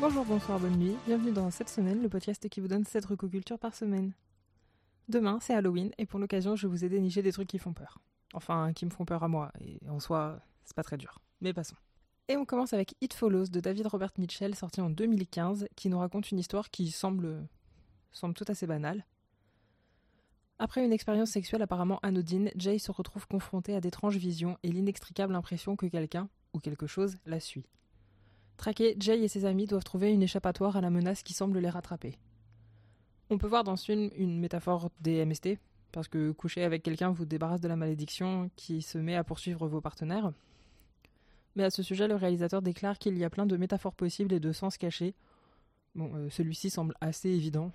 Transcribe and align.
Bonjour, 0.00 0.24
bonsoir, 0.24 0.60
bonne 0.60 0.76
nuit. 0.76 0.96
Bienvenue 1.06 1.32
dans 1.32 1.50
cette 1.50 1.68
semaine, 1.68 2.00
le 2.00 2.08
podcast 2.08 2.48
qui 2.48 2.60
vous 2.60 2.68
donne 2.68 2.84
7 2.84 3.04
recocultures 3.04 3.58
par 3.58 3.74
semaine. 3.74 4.12
Demain, 5.08 5.40
c'est 5.42 5.54
Halloween 5.54 5.90
et 5.98 6.06
pour 6.06 6.20
l'occasion, 6.20 6.54
je 6.54 6.68
vous 6.68 6.84
ai 6.84 6.88
déniché 6.88 7.20
des 7.20 7.32
trucs 7.32 7.48
qui 7.48 7.58
font 7.58 7.72
peur. 7.72 7.98
Enfin, 8.32 8.72
qui 8.72 8.84
me 8.84 8.90
font 8.90 9.04
peur 9.04 9.24
à 9.24 9.28
moi 9.28 9.50
et 9.60 9.80
en 9.88 9.98
soi, 9.98 10.38
c'est 10.64 10.76
pas 10.76 10.84
très 10.84 10.98
dur. 10.98 11.20
Mais 11.40 11.52
passons. 11.52 11.74
Et 12.28 12.36
on 12.36 12.44
commence 12.44 12.72
avec 12.72 12.94
It 13.00 13.12
Follows 13.12 13.46
de 13.46 13.58
David 13.58 13.88
Robert 13.88 14.12
Mitchell, 14.18 14.54
sorti 14.54 14.80
en 14.80 14.88
2015, 14.88 15.66
qui 15.74 15.88
nous 15.88 15.98
raconte 15.98 16.30
une 16.30 16.38
histoire 16.38 16.70
qui 16.70 16.92
semble, 16.92 17.48
semble 18.12 18.34
tout 18.34 18.44
assez 18.46 18.68
banale. 18.68 19.04
Après 20.60 20.84
une 20.84 20.92
expérience 20.92 21.30
sexuelle 21.30 21.62
apparemment 21.62 21.98
anodine, 22.04 22.52
Jay 22.54 22.78
se 22.78 22.92
retrouve 22.92 23.26
confronté 23.26 23.74
à 23.74 23.80
d'étranges 23.80 24.16
visions 24.16 24.58
et 24.62 24.70
l'inextricable 24.70 25.34
impression 25.34 25.74
que 25.74 25.86
quelqu'un, 25.86 26.28
ou 26.52 26.60
quelque 26.60 26.86
chose, 26.86 27.16
la 27.26 27.40
suit. 27.40 27.66
Traqués, 28.58 28.96
Jay 28.98 29.22
et 29.22 29.28
ses 29.28 29.44
amis 29.44 29.66
doivent 29.66 29.84
trouver 29.84 30.12
une 30.12 30.22
échappatoire 30.22 30.76
à 30.76 30.80
la 30.80 30.90
menace 30.90 31.22
qui 31.22 31.32
semble 31.32 31.60
les 31.60 31.70
rattraper. 31.70 32.18
On 33.30 33.38
peut 33.38 33.46
voir 33.46 33.62
dans 33.62 33.76
ce 33.76 33.84
film 33.84 34.10
une 34.16 34.40
métaphore 34.40 34.90
des 35.00 35.24
MST, 35.24 35.58
parce 35.92 36.08
que 36.08 36.32
coucher 36.32 36.64
avec 36.64 36.82
quelqu'un 36.82 37.10
vous 37.10 37.24
débarrasse 37.24 37.60
de 37.60 37.68
la 37.68 37.76
malédiction 37.76 38.50
qui 38.56 38.82
se 38.82 38.98
met 38.98 39.14
à 39.14 39.22
poursuivre 39.22 39.68
vos 39.68 39.80
partenaires. 39.80 40.32
Mais 41.54 41.62
à 41.62 41.70
ce 41.70 41.84
sujet, 41.84 42.08
le 42.08 42.16
réalisateur 42.16 42.60
déclare 42.60 42.98
qu'il 42.98 43.16
y 43.16 43.24
a 43.24 43.30
plein 43.30 43.46
de 43.46 43.56
métaphores 43.56 43.94
possibles 43.94 44.32
et 44.32 44.40
de 44.40 44.50
sens 44.50 44.76
cachés. 44.76 45.14
Bon, 45.94 46.10
euh, 46.16 46.28
celui-ci 46.28 46.68
semble 46.68 46.94
assez 47.00 47.28
évident, 47.28 47.70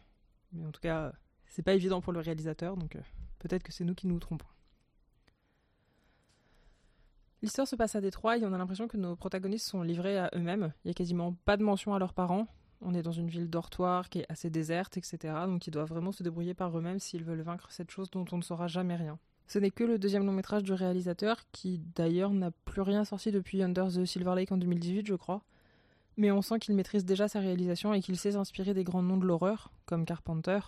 mais 0.51 0.65
en 0.65 0.71
tout 0.71 0.81
cas, 0.81 1.13
c'est 1.47 1.63
pas 1.63 1.75
évident 1.75 2.01
pour 2.01 2.11
le 2.11 2.19
réalisateur, 2.19 2.75
donc 2.75 2.97
euh, 2.97 3.01
peut-être 3.39 3.63
que 3.63 3.71
c'est 3.71 3.85
nous 3.85 3.95
qui 3.95 4.07
nous 4.07 4.19
trompons. 4.19 4.47
L'histoire 7.43 7.67
se 7.67 7.75
passe 7.75 7.93
à 7.97 7.99
Détroit 7.99 8.37
et 8.37 8.45
on 8.45 8.53
a 8.53 8.57
l'impression 8.57 8.87
que 8.87 8.95
nos 8.95 9.17
protagonistes 9.17 9.67
sont 9.67 9.81
livrés 9.81 10.17
à 10.17 10.31
eux-mêmes. 10.33 10.71
Il 10.85 10.87
y 10.87 10.91
a 10.91 10.93
quasiment 10.93 11.35
pas 11.43 11.57
de 11.57 11.63
mention 11.63 11.93
à 11.93 11.99
leurs 11.99 12.13
parents. 12.13 12.47
On 12.79 12.93
est 12.93 13.01
dans 13.01 13.11
une 13.11 13.27
ville 13.27 13.49
dortoir 13.49 14.09
qui 14.09 14.19
est 14.19 14.25
assez 14.29 14.49
déserte, 14.49 14.95
etc. 14.95 15.17
Donc 15.45 15.67
ils 15.67 15.71
doivent 15.71 15.89
vraiment 15.89 16.13
se 16.13 16.23
débrouiller 16.23 16.53
par 16.53 16.77
eux-mêmes 16.77 16.99
s'ils 16.99 17.25
veulent 17.25 17.41
vaincre 17.41 17.69
cette 17.69 17.91
chose 17.91 18.09
dont 18.11 18.23
on 18.31 18.37
ne 18.37 18.41
saura 18.41 18.67
jamais 18.67 18.95
rien. 18.95 19.19
Ce 19.47 19.59
n'est 19.59 19.71
que 19.71 19.83
le 19.83 19.99
deuxième 19.99 20.25
long 20.25 20.31
métrage 20.31 20.63
du 20.63 20.71
réalisateur, 20.71 21.35
qui 21.51 21.81
d'ailleurs 21.95 22.31
n'a 22.31 22.51
plus 22.63 22.81
rien 22.81 23.03
sorti 23.03 23.29
depuis 23.29 23.61
Under 23.61 23.89
the 23.89 24.05
Silver 24.05 24.35
Lake 24.35 24.53
en 24.53 24.57
2018, 24.57 25.05
je 25.05 25.15
crois. 25.15 25.43
Mais 26.15 26.31
on 26.31 26.41
sent 26.41 26.59
qu'il 26.59 26.75
maîtrise 26.75 27.03
déjà 27.03 27.27
sa 27.27 27.41
réalisation 27.41 27.93
et 27.93 27.99
qu'il 27.99 28.17
sait 28.17 28.31
s'inspirer 28.31 28.73
des 28.73 28.85
grands 28.85 29.03
noms 29.03 29.17
de 29.17 29.25
l'horreur, 29.25 29.73
comme 29.85 30.05
Carpenter, 30.05 30.61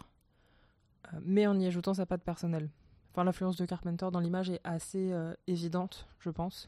euh, 1.14 1.20
mais 1.24 1.48
en 1.48 1.58
y 1.58 1.68
ajoutant 1.68 1.94
sa 1.94 2.06
patte 2.06 2.24
personnelle. 2.24 2.68
Enfin, 3.16 3.24
l'influence 3.24 3.56
de 3.56 3.66
Carpenter 3.66 4.10
dans 4.12 4.20
l'image 4.20 4.50
est 4.50 4.60
assez 4.66 5.14
euh, 5.14 5.34
évidente, 5.48 6.06
je 6.20 6.30
pense. 6.30 6.68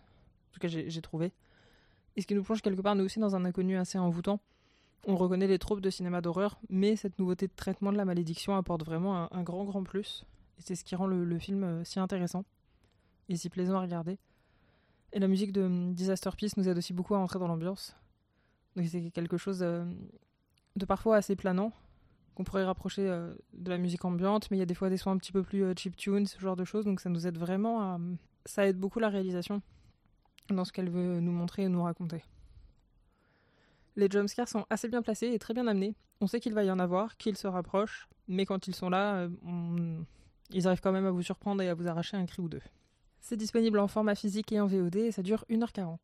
En 0.50 0.54
tout 0.54 0.62
cas, 0.62 0.70
j'ai 0.70 1.02
trouvé. 1.02 1.34
Et 2.16 2.22
ce 2.22 2.28
qui 2.28 2.36
nous 2.36 2.44
plonge 2.44 2.62
quelque 2.62 2.82
part, 2.82 2.96
nous 2.96 3.04
aussi, 3.04 3.20
dans 3.20 3.36
un 3.36 3.44
inconnu 3.44 3.76
assez 3.76 3.98
envoûtant. 3.98 4.40
On 5.06 5.18
reconnaît 5.18 5.48
les 5.48 5.60
tropes 5.60 5.82
de 5.82 5.90
cinéma 5.90 6.22
d'horreur, 6.22 6.58
mais 6.70 6.96
cette 6.96 7.20
nouveauté 7.20 7.48
de 7.48 7.52
traitement 7.54 7.92
de 7.92 7.98
la 7.98 8.06
malédiction 8.06 8.56
apporte 8.56 8.86
vraiment 8.86 9.30
un, 9.34 9.44
grand, 9.44 9.66
grand 9.66 9.84
plus. 9.84 10.24
Et 10.58 10.62
c'est 10.62 10.76
ce 10.76 10.86
qui 10.86 10.96
rend 10.96 11.06
le, 11.06 11.38
film 11.38 11.66
euh, 11.66 11.84
si 11.84 12.00
intéressant 12.00 12.46
et 13.28 13.36
si 13.36 13.50
plaisant 13.50 13.76
à 13.76 13.82
regarder. 13.82 14.18
Et 15.12 15.20
la 15.20 15.28
musique 15.28 15.52
de 15.52 15.64
hum, 15.64 15.94
Disaster 15.96 16.30
Peace 16.38 16.56
nous 16.56 16.70
aide 16.70 16.78
aussi 16.78 16.94
beaucoup 16.94 17.16
à 17.16 17.18
entrer 17.18 17.40
dans 17.40 17.50
l'ambiance. 17.50 17.94
Donc 18.78 18.88
c'est 18.88 19.12
quelque 19.12 19.36
chose 19.36 19.60
de 19.60 20.86
parfois 20.86 21.18
assez 21.18 21.36
planant, 21.36 21.74
qu'on 22.38 22.44
pourrait 22.44 22.66
rapprocher 22.66 23.10
euh, 23.10 23.34
de 23.54 23.72
la 23.72 23.80
musique 23.80 24.06
ambiante, 24.06 24.52
mais 24.52 24.58
il 24.58 24.60
y 24.60 24.64
a 24.64 24.68
des 24.68 24.76
fois 24.76 24.92
des 24.92 24.98
sons 24.98 25.10
un 25.10 25.18
petit 25.18 25.32
peu 25.32 25.42
plus 25.42 25.64
euh, 25.64 25.74
chip 25.76 25.96
tune, 25.96 26.28
ce 26.28 26.40
genre 26.40 26.56
de 26.56 26.66
choses, 26.66 26.86
donc 26.86 27.00
ça 27.00 27.10
nous 27.10 27.26
aide 27.26 27.40
vraiment 27.40 27.82
à... 27.82 28.00
Ça 28.46 28.68
aide 28.68 28.78
beaucoup 28.78 29.00
la 29.00 29.10
réalisation 29.10 29.64
dans 30.50 30.64
ce 30.64 30.72
qu'elle 30.72 30.92
veut 30.92 31.20
nous 31.20 31.32
montrer 31.32 31.64
et 31.64 31.68
nous 31.68 31.82
raconter. 31.82 32.24
Les 33.96 34.08
jumpscares 34.08 34.48
sont 34.48 34.68
assez 34.70 34.88
bien 34.88 35.02
placés 35.02 35.30
et 35.30 35.40
très 35.40 35.56
bien 35.56 35.66
amenés. 35.66 35.96
On 36.22 36.28
sait 36.28 36.40
qu'il 36.40 36.54
va 36.54 36.64
y 36.64 36.70
en 36.70 36.78
avoir, 36.78 37.18
qu'ils 37.18 37.38
se 37.38 37.48
rapprochent, 37.48 38.08
mais 38.28 38.46
quand 38.46 38.68
ils 38.68 38.76
sont 38.76 38.92
là, 38.92 39.16
euh, 39.16 40.00
ils 40.52 40.68
arrivent 40.68 40.82
quand 40.82 40.92
même 40.92 41.08
à 41.08 41.12
vous 41.12 41.24
surprendre 41.24 41.64
et 41.64 41.70
à 41.70 41.74
vous 41.74 41.88
arracher 41.88 42.18
un 42.18 42.28
cri 42.28 42.44
ou 42.44 42.50
deux. 42.50 42.62
C'est 43.20 43.36
disponible 43.36 43.80
en 43.80 43.88
format 43.88 44.14
physique 44.14 44.52
et 44.52 44.60
en 44.60 44.68
VOD 44.68 44.98
et 44.98 45.12
ça 45.12 45.24
dure 45.24 45.44
1h40. 45.50 45.98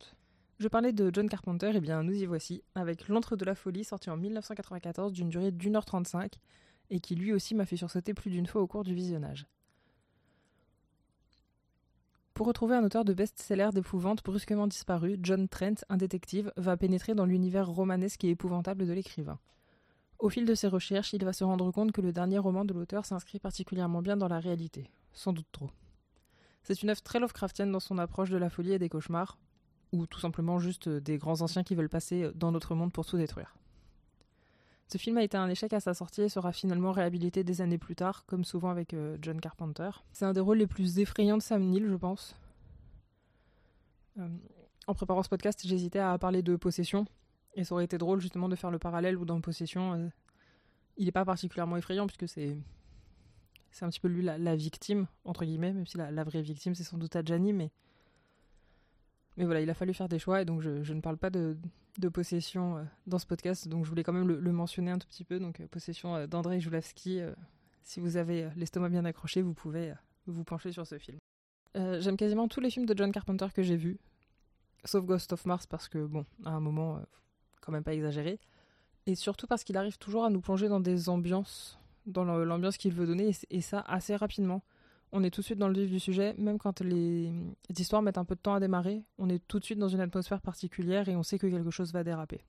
Je 0.60 0.68
parlais 0.68 0.92
de 0.92 1.10
John 1.12 1.28
Carpenter, 1.28 1.72
et 1.74 1.80
bien 1.80 2.02
nous 2.04 2.14
y 2.14 2.26
voici, 2.26 2.62
avec 2.76 3.08
L'Antre 3.08 3.34
de 3.34 3.44
la 3.44 3.56
Folie, 3.56 3.82
sorti 3.82 4.08
en 4.08 4.16
1994 4.16 5.12
d'une 5.12 5.28
durée 5.28 5.50
d'une 5.50 5.74
heure 5.74 5.84
trente-cinq, 5.84 6.34
et 6.90 7.00
qui 7.00 7.16
lui 7.16 7.32
aussi 7.32 7.54
m'a 7.56 7.66
fait 7.66 7.76
sursauter 7.76 8.14
plus 8.14 8.30
d'une 8.30 8.46
fois 8.46 8.62
au 8.62 8.68
cours 8.68 8.84
du 8.84 8.94
visionnage. 8.94 9.46
Pour 12.34 12.46
retrouver 12.46 12.76
un 12.76 12.84
auteur 12.84 13.04
de 13.04 13.14
best-seller 13.14 13.70
d'épouvante 13.72 14.22
brusquement 14.24 14.66
disparu, 14.68 15.16
John 15.22 15.48
Trent, 15.48 15.84
un 15.88 15.96
détective, 15.96 16.52
va 16.56 16.76
pénétrer 16.76 17.14
dans 17.14 17.26
l'univers 17.26 17.68
romanesque 17.68 18.24
et 18.24 18.30
épouvantable 18.30 18.86
de 18.86 18.92
l'écrivain. 18.92 19.38
Au 20.20 20.28
fil 20.28 20.44
de 20.44 20.54
ses 20.54 20.68
recherches, 20.68 21.12
il 21.12 21.24
va 21.24 21.32
se 21.32 21.44
rendre 21.44 21.70
compte 21.72 21.92
que 21.92 22.00
le 22.00 22.12
dernier 22.12 22.38
roman 22.38 22.64
de 22.64 22.74
l'auteur 22.74 23.06
s'inscrit 23.06 23.40
particulièrement 23.40 24.02
bien 24.02 24.16
dans 24.16 24.28
la 24.28 24.38
réalité, 24.38 24.88
sans 25.12 25.32
doute 25.32 25.46
trop. 25.50 25.70
C'est 26.62 26.82
une 26.82 26.90
œuvre 26.90 27.02
très 27.02 27.20
Lovecraftienne 27.20 27.72
dans 27.72 27.80
son 27.80 27.98
approche 27.98 28.30
de 28.30 28.36
la 28.36 28.50
folie 28.50 28.72
et 28.72 28.78
des 28.78 28.88
cauchemars, 28.88 29.36
ou 29.94 30.06
tout 30.06 30.18
simplement 30.18 30.58
juste 30.58 30.88
euh, 30.88 31.00
des 31.00 31.18
grands 31.18 31.40
anciens 31.40 31.62
qui 31.62 31.76
veulent 31.76 31.88
passer 31.88 32.24
euh, 32.24 32.32
dans 32.34 32.50
notre 32.50 32.74
monde 32.74 32.92
pour 32.92 33.06
tout 33.06 33.16
détruire. 33.16 33.54
Ce 34.88 34.98
film 34.98 35.16
a 35.16 35.22
été 35.22 35.36
un 35.36 35.48
échec 35.48 35.72
à 35.72 35.80
sa 35.80 35.94
sortie 35.94 36.22
et 36.22 36.28
sera 36.28 36.52
finalement 36.52 36.90
réhabilité 36.90 37.44
des 37.44 37.60
années 37.60 37.78
plus 37.78 37.94
tard, 37.94 38.24
comme 38.26 38.44
souvent 38.44 38.70
avec 38.70 38.92
euh, 38.92 39.16
John 39.22 39.40
Carpenter. 39.40 39.90
C'est 40.12 40.24
un 40.24 40.32
des 40.32 40.40
rôles 40.40 40.58
les 40.58 40.66
plus 40.66 40.98
effrayants 40.98 41.38
de 41.38 41.42
Sam 41.42 41.62
Neill, 41.62 41.86
je 41.88 41.94
pense. 41.94 42.36
en 44.86 44.94
préparant 44.94 45.22
ce 45.22 45.28
podcast, 45.28 45.60
j'hésitais 45.64 46.00
à 46.00 46.18
parler 46.18 46.42
de 46.42 46.56
Possession, 46.56 47.06
et 47.54 47.62
ça 47.62 47.74
aurait 47.74 47.84
été 47.84 47.96
drôle 47.96 48.20
justement 48.20 48.48
de 48.48 48.56
faire 48.56 48.72
le 48.72 48.78
parallèle 48.80 49.16
où 49.16 49.24
dans 49.24 49.40
Possession, 49.40 50.10
il 50.96 51.06
n'est 51.06 51.12
pas 51.12 51.24
particulièrement 51.24 51.76
effrayant 51.76 52.06
puisque 52.06 52.28
c'est 52.28 52.56
c'est 53.70 53.84
un 53.84 53.88
petit 53.88 53.98
peu 53.98 54.06
lui 54.06 54.22
la, 54.22 54.54
victime 54.54 55.08
entre 55.24 55.44
guillemets, 55.44 55.72
même 55.72 55.86
si 55.86 55.96
la, 55.96 56.12
la 56.12 56.22
vraie 56.22 56.42
victime 56.42 56.76
c'est 56.76 56.84
sans 56.84 56.96
doute 56.96 57.16
Adjani, 57.16 57.52
mais 57.52 57.72
mais 59.36 59.44
voilà, 59.44 59.60
il 59.60 59.70
a 59.70 59.74
fallu 59.74 59.94
faire 59.94 60.08
des 60.08 60.18
choix 60.18 60.42
et 60.42 60.44
donc 60.44 60.60
je, 60.60 60.92
ne 60.92 61.00
parle 61.00 61.16
pas 61.16 61.30
de, 61.30 61.56
possession 62.12 62.76
euh, 62.76 62.82
dans 63.06 63.18
ce 63.18 63.26
podcast, 63.26 63.68
donc 63.68 63.84
je 63.84 63.90
voulais 63.90 64.04
quand 64.04 64.12
même 64.12 64.28
le, 64.28 64.52
mentionner 64.52 64.90
un 64.90 64.98
tout 64.98 65.08
petit 65.08 65.24
peu. 65.24 65.40
Donc, 65.40 65.60
euh, 65.60 65.66
possession 65.66 66.14
euh, 66.14 66.26
d'André 66.26 66.60
Joulavski. 66.60 67.20
si 67.82 68.00
vous 68.00 68.16
avez 68.16 68.48
l'estomac 68.56 68.90
bien 68.90 69.04
accroché, 69.04 69.42
vous 69.42 69.54
pouvez 69.54 69.92
vous 70.26 70.44
pencher 70.44 70.72
sur 70.72 70.86
ce 70.86 70.98
film. 70.98 71.18
J'aime 71.74 72.16
quasiment 72.16 72.46
tous 72.46 72.60
les 72.60 72.70
films 72.70 72.86
de 72.86 72.96
John 72.96 73.10
Carpenter 73.10 73.48
que 73.52 73.62
j'ai 73.62 73.76
vus, 73.76 73.98
sauf 74.84 75.04
Ghost 75.04 75.32
of 75.32 75.44
Mars 75.44 75.66
parce 75.66 75.88
que, 75.88 75.98
bon, 75.98 76.24
à 76.44 76.50
un 76.50 76.60
moment, 76.60 77.02
quand 77.60 77.72
même 77.72 77.82
pas 77.82 77.94
exagéré. 77.94 78.38
Et 79.06 79.16
surtout 79.16 79.48
parce 79.48 79.64
qu'il 79.64 79.76
arrive 79.76 79.98
toujours 79.98 80.24
à 80.24 80.30
nous 80.30 80.40
plonger 80.40 80.68
dans 80.68 80.78
des 80.78 81.08
ambiances, 81.08 81.80
dans 82.06 82.24
l'ambiance 82.24 82.76
qu'il 82.76 82.92
veut 82.92 83.06
donner, 83.06 83.32
et 83.50 83.60
ça 83.60 83.80
assez 83.80 84.14
rapidement 84.14 84.62
on 85.14 85.22
est 85.22 85.30
tout 85.30 85.40
de 85.40 85.44
suite 85.46 85.58
dans 85.58 85.68
le 85.68 85.80
vif 85.80 85.90
du 85.90 86.00
sujet, 86.00 86.34
même 86.38 86.58
quand 86.58 86.80
les, 86.80 87.32
histoires 87.78 88.02
mettent 88.02 88.18
un 88.18 88.24
peu 88.24 88.34
de 88.34 88.40
temps 88.40 88.54
à 88.54 88.60
démarrer, 88.60 89.04
on 89.16 89.28
est 89.28 89.38
tout 89.46 89.60
de 89.60 89.64
suite 89.64 89.78
dans 89.78 89.88
une 89.88 90.00
atmosphère 90.00 90.40
particulière 90.40 91.08
et 91.08 91.14
on 91.14 91.22
sait 91.22 91.38
que 91.38 91.46
quelque 91.46 91.70
chose 91.70 91.92
va 91.92 92.02
déraper. 92.02 92.44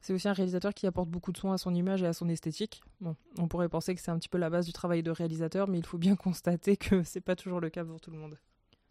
C'est 0.00 0.12
aussi 0.12 0.28
un 0.28 0.32
réalisateur 0.32 0.74
qui 0.74 0.88
apporte 0.88 1.08
beaucoup 1.08 1.30
de 1.30 1.38
soin 1.38 1.54
à 1.54 1.58
son 1.58 1.72
image 1.72 2.02
et 2.02 2.06
à 2.06 2.12
son 2.12 2.28
esthétique. 2.28 2.82
Bon, 3.00 3.14
on 3.38 3.46
pourrait 3.46 3.68
penser 3.68 3.94
que 3.94 4.00
c'est 4.00 4.10
un 4.10 4.18
petit 4.18 4.28
peu 4.28 4.38
la 4.38 4.50
base 4.50 4.66
du 4.66 4.72
travail 4.72 5.04
de 5.04 5.12
réalisateur, 5.12 5.68
mais 5.68 5.78
il 5.78 5.86
faut 5.86 5.98
bien 5.98 6.16
constater 6.16 6.76
que 6.76 7.04
c'est 7.04 7.20
pas 7.20 7.36
toujours 7.36 7.60
le 7.60 7.70
cas 7.70 7.84
pour 7.84 8.00
tout 8.00 8.10
le 8.10 8.18
monde. 8.18 8.36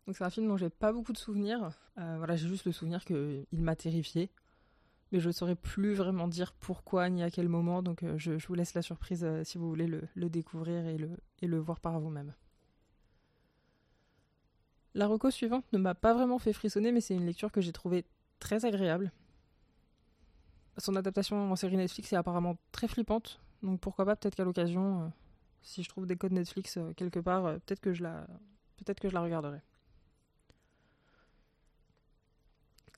Donc 0.07 0.15
c'est 0.15 0.23
un 0.23 0.29
film 0.29 0.47
dont 0.47 0.55
j'ai 0.55 0.69
pas 0.69 0.93
beaucoup 0.93 1.11
de 1.11 1.17
souvenirs. 1.17 1.71
Euh, 1.97 2.15
voilà, 2.17 2.37
j'ai 2.37 2.47
juste 2.47 2.63
le 2.63 2.71
souvenir 2.71 3.03
qu'il 3.03 3.45
m'a 3.51 3.75
terrifié 3.75 4.29
mais 5.11 5.19
je 5.19 5.27
ne 5.27 5.33
saurais 5.33 5.55
plus 5.55 5.93
vraiment 5.93 6.27
dire 6.27 6.53
pourquoi 6.53 7.09
ni 7.09 7.21
à 7.23 7.29
quel 7.29 7.49
moment, 7.49 7.83
donc 7.83 8.03
euh, 8.03 8.17
je, 8.17 8.31
vous 8.47 8.53
laisse 8.53 8.73
la 8.73 8.81
surprise 8.81 9.23
euh, 9.23 9.43
si 9.43 9.57
vous 9.57 9.67
voulez 9.67 9.87
le, 9.87 10.29
découvrir 10.29 10.85
et 10.85 10.97
le, 11.47 11.59
voir 11.59 11.79
par 11.79 11.99
vous-même. 11.99 12.33
La 14.93 15.07
reco 15.07 15.31
suivante 15.31 15.65
ne 15.73 15.77
m'a 15.77 15.95
pas 15.95 16.13
vraiment 16.13 16.39
fait 16.39 16.53
frissonner, 16.53 16.91
mais 16.91 17.01
c'est 17.01 17.15
une 17.15 17.25
lecture 17.25 17.51
que 17.51 17.61
j'ai 17.61 17.71
trouvée 17.71 18.05
très 18.39 18.65
agréable. 18.65 19.11
Son 20.77 20.95
adaptation 20.95 21.51
en 21.51 21.55
série 21.55 21.77
Netflix 21.77 22.11
est 22.13 22.17
apparemment 22.17 22.57
très 22.71 22.87
flippante, 22.87 23.41
donc 23.63 23.79
pourquoi 23.79 24.05
pas 24.05 24.15
peut-être 24.15 24.35
qu'à 24.35 24.45
l'occasion, 24.45 25.01
euh, 25.03 25.07
si 25.61 25.83
je 25.83 25.89
trouve 25.89 26.05
des 26.05 26.15
codes 26.15 26.31
Netflix 26.31 26.79
quelque 26.95 27.19
part, 27.19 27.43
peut-être 27.65 27.81
que 27.81 27.93
je 27.93 28.03
la 28.03 29.21
regarderai. 29.21 29.61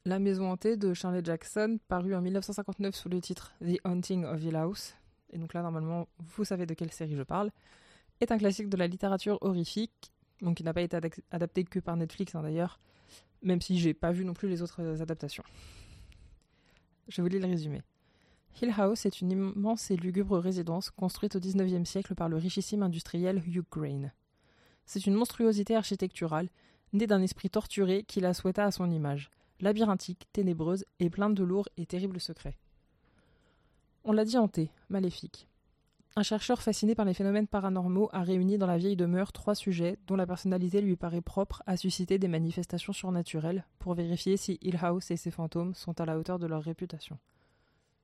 La 0.05 0.19
Maison 0.19 0.51
hantée 0.51 0.75
de 0.75 0.93
Charlie 0.93 1.23
Jackson, 1.23 1.79
paru 1.87 2.13
en 2.13 2.19
1959 2.19 2.93
sous 2.93 3.07
le 3.07 3.21
titre 3.21 3.53
The 3.61 3.79
Haunting 3.85 4.25
of 4.25 4.43
Hill 4.43 4.57
House, 4.57 4.95
et 5.31 5.37
donc 5.37 5.53
là 5.53 5.61
normalement 5.61 6.09
vous 6.19 6.43
savez 6.43 6.65
de 6.65 6.73
quelle 6.73 6.91
série 6.91 7.15
je 7.15 7.23
parle, 7.23 7.51
est 8.19 8.29
un 8.33 8.37
classique 8.37 8.67
de 8.67 8.75
la 8.75 8.87
littérature 8.87 9.37
horrifique, 9.39 10.11
donc 10.41 10.57
qui 10.57 10.63
n'a 10.65 10.73
pas 10.73 10.81
été 10.81 10.99
adapté 11.31 11.63
que 11.63 11.79
par 11.79 11.95
Netflix 11.95 12.35
hein, 12.35 12.41
d'ailleurs, 12.41 12.81
même 13.43 13.61
si 13.61 13.79
j'ai 13.79 13.93
pas 13.93 14.11
vu 14.11 14.25
non 14.25 14.33
plus 14.33 14.49
les 14.49 14.61
autres 14.61 15.01
adaptations. 15.01 15.45
Je 17.07 17.21
vous 17.21 17.29
lis 17.29 17.39
le 17.39 17.47
résumé. 17.47 17.81
Hill 18.61 18.73
House 18.75 19.05
est 19.05 19.21
une 19.21 19.31
immense 19.31 19.89
et 19.89 19.95
lugubre 19.95 20.37
résidence 20.37 20.91
construite 20.91 21.37
au 21.37 21.39
XIXe 21.39 21.89
siècle 21.89 22.13
par 22.13 22.27
le 22.27 22.35
richissime 22.35 22.83
industriel 22.83 23.41
Hugh 23.47 23.63
Grain. 23.71 24.11
C'est 24.85 25.07
une 25.07 25.13
monstruosité 25.13 25.77
architecturale, 25.77 26.49
née 26.91 27.07
d'un 27.07 27.21
esprit 27.21 27.49
torturé 27.49 28.03
qui 28.03 28.19
la 28.19 28.33
souhaita 28.33 28.65
à 28.65 28.71
son 28.71 28.91
image 28.91 29.31
labyrinthique, 29.59 30.27
ténébreuse 30.33 30.85
et 30.99 31.09
pleine 31.09 31.33
de 31.33 31.43
lourds 31.43 31.69
et 31.77 31.85
terribles 31.85 32.19
secrets. 32.19 32.57
On 34.03 34.11
l'a 34.11 34.25
dit 34.25 34.37
hanté, 34.37 34.69
maléfique. 34.89 35.47
Un 36.15 36.23
chercheur 36.23 36.61
fasciné 36.61 36.93
par 36.93 37.05
les 37.05 37.15
phénomènes 37.15 37.47
paranormaux 37.47 38.09
a 38.13 38.21
réuni 38.21 38.59
dans 38.59 38.67
la 38.67 38.77
vieille 38.77 38.95
demeure 38.95 39.31
trois 39.31 39.55
sujets 39.55 39.97
dont 40.05 40.15
la 40.15 40.27
personnalité 40.27 40.79
lui 40.79 40.95
paraît 40.95 41.21
propre 41.21 41.63
à 41.65 41.75
susciter 41.75 42.19
des 42.19 42.27
manifestations 42.27 42.93
surnaturelles 42.93 43.65
pour 43.79 43.95
vérifier 43.95 44.37
si 44.37 44.59
Hill 44.61 44.77
House 44.79 45.09
et 45.09 45.17
ses 45.17 45.31
fantômes 45.31 45.73
sont 45.73 45.99
à 45.99 46.05
la 46.05 46.19
hauteur 46.19 46.37
de 46.37 46.45
leur 46.45 46.61
réputation. 46.61 47.17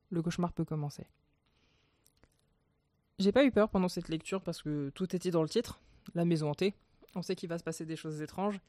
Le 0.09 0.23
cauchemar 0.23 0.53
peut 0.53 0.65
commencer. 0.65 1.05
J'ai 3.19 3.31
pas 3.31 3.43
eu 3.43 3.51
peur 3.51 3.69
pendant 3.69 3.89
cette 3.89 4.09
lecture 4.09 4.41
parce 4.41 4.63
que 4.63 4.89
tout 4.95 5.15
était 5.15 5.29
dans 5.29 5.43
le 5.43 5.49
titre, 5.49 5.79
la 6.15 6.25
maison 6.25 6.49
hantée. 6.49 6.73
On 7.13 7.21
sait 7.21 7.35
qu'il 7.35 7.49
va 7.49 7.59
se 7.59 7.63
passer 7.63 7.85
des 7.85 7.95
choses 7.95 8.21
étranges 8.21 8.59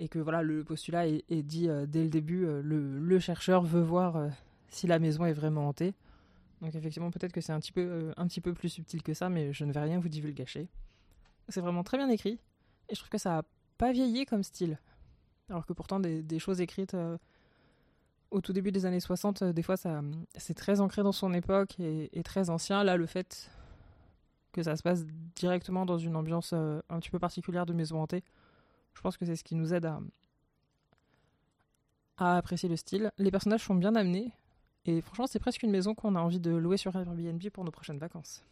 et 0.00 0.08
que 0.08 0.18
voilà 0.18 0.42
le 0.42 0.64
postulat 0.64 1.06
est, 1.06 1.42
dit 1.42 1.68
euh, 1.68 1.86
dès 1.86 2.02
le 2.02 2.08
début. 2.08 2.46
Euh, 2.46 2.62
le, 2.62 3.18
chercheur 3.20 3.62
veut 3.62 3.82
voir 3.82 4.16
euh, 4.16 4.28
si 4.68 4.86
la 4.86 4.98
maison 4.98 5.26
est 5.26 5.32
vraiment 5.32 5.68
hantée. 5.68 5.94
Donc 6.62 6.74
effectivement 6.74 7.10
peut-être 7.10 7.32
que 7.32 7.40
c'est 7.40 7.52
un 7.52 7.60
petit 7.60 7.72
peu 7.72 8.12
un 8.16 8.26
petit 8.26 8.40
peu 8.40 8.52
plus 8.54 8.70
subtil 8.70 9.02
que 9.02 9.14
ça, 9.14 9.28
mais 9.28 9.52
je 9.52 9.64
ne 9.64 9.72
vais 9.72 9.80
rien 9.80 10.00
vous 10.00 10.08
divulgacher. 10.08 10.68
C'est 11.48 11.60
vraiment 11.60 11.84
très 11.84 11.98
bien 11.98 12.08
écrit 12.08 12.38
et 12.88 12.94
je 12.94 12.98
trouve 12.98 13.10
que 13.10 13.18
ça 13.18 13.38
a 13.38 13.42
pas 13.78 13.92
vieilli 13.92 14.26
comme 14.26 14.42
style, 14.42 14.78
alors 15.48 15.64
que 15.64 15.72
pourtant 15.72 16.00
des, 16.00 16.38
choses 16.38 16.60
écrites 16.60 16.94
au 18.30 18.40
tout 18.42 18.52
début 18.52 18.72
des 18.72 18.84
années 18.84 19.00
60, 19.00 19.42
des 19.42 19.62
fois 19.62 19.78
ça 19.78 20.02
c'est 20.36 20.52
très 20.52 20.80
ancré 20.80 21.02
dans 21.02 21.12
son 21.12 21.32
époque 21.32 21.80
et, 21.80 22.22
très 22.24 22.50
ancien. 22.50 22.84
Là 22.84 22.96
le 22.98 23.06
fait 23.06 23.50
que 24.52 24.62
ça 24.62 24.76
se 24.76 24.82
passe 24.82 25.06
directement 25.34 25.86
dans 25.86 25.98
une 25.98 26.14
ambiance 26.14 26.52
un 26.52 27.00
petit 27.00 27.10
peu 27.10 27.18
particulière 27.18 27.64
de 27.64 27.72
maison 27.72 28.02
hantée. 28.02 28.22
Je 29.00 29.02
pense 29.02 29.16
que 29.16 29.24
c'est 29.24 29.36
ce 29.36 29.44
qui 29.44 29.54
nous 29.54 29.72
aide 29.72 29.90
à, 32.18 32.36
apprécier 32.36 32.68
le 32.68 32.76
style. 32.76 33.10
Les 33.16 33.30
personnages 33.30 33.64
sont 33.64 33.74
bien 33.74 33.94
amenés, 33.94 34.30
et 34.84 35.00
franchement, 35.00 35.26
c'est 35.26 35.38
presque 35.38 35.62
une 35.62 35.70
maison 35.70 35.94
qu'on 35.94 36.16
a 36.16 36.20
envie 36.20 36.38
de 36.38 36.50
louer 36.50 36.76
sur 36.76 36.94
Airbnb 36.94 37.42
pour 37.48 37.64
nos 37.64 37.70
prochaines 37.70 37.96
vacances. 37.96 38.44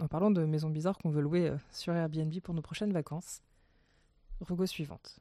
En 0.00 0.08
parlant 0.08 0.32
de 0.32 0.44
maisons 0.44 0.68
bizarres 0.68 0.98
qu'on 0.98 1.10
veut 1.10 1.20
louer 1.20 1.50
euh, 1.50 1.58
sur 1.70 1.94
Airbnb 1.94 2.40
pour 2.40 2.52
nos 2.52 2.60
prochaines 2.60 2.92
vacances, 2.92 3.40
Rogo 4.40 4.66
suivante. 4.66 5.20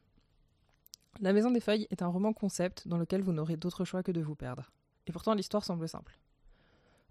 La 1.20 1.32
Maison 1.32 1.52
des 1.52 1.60
Feuilles 1.60 1.86
est 1.92 2.02
un 2.02 2.08
roman 2.08 2.34
concept 2.34 2.88
dans 2.88 2.98
lequel 2.98 3.22
vous 3.22 3.34
n'aurez 3.34 3.58
d'autre 3.58 3.86
choix 3.86 4.02
que 4.02 4.12
de 4.12 4.22
vous 4.22 4.34
perdre. 4.34 4.72
Et 5.06 5.12
pourtant, 5.12 5.36
l'histoire 5.36 5.64
semble 5.64 5.88
simple. 5.88 6.18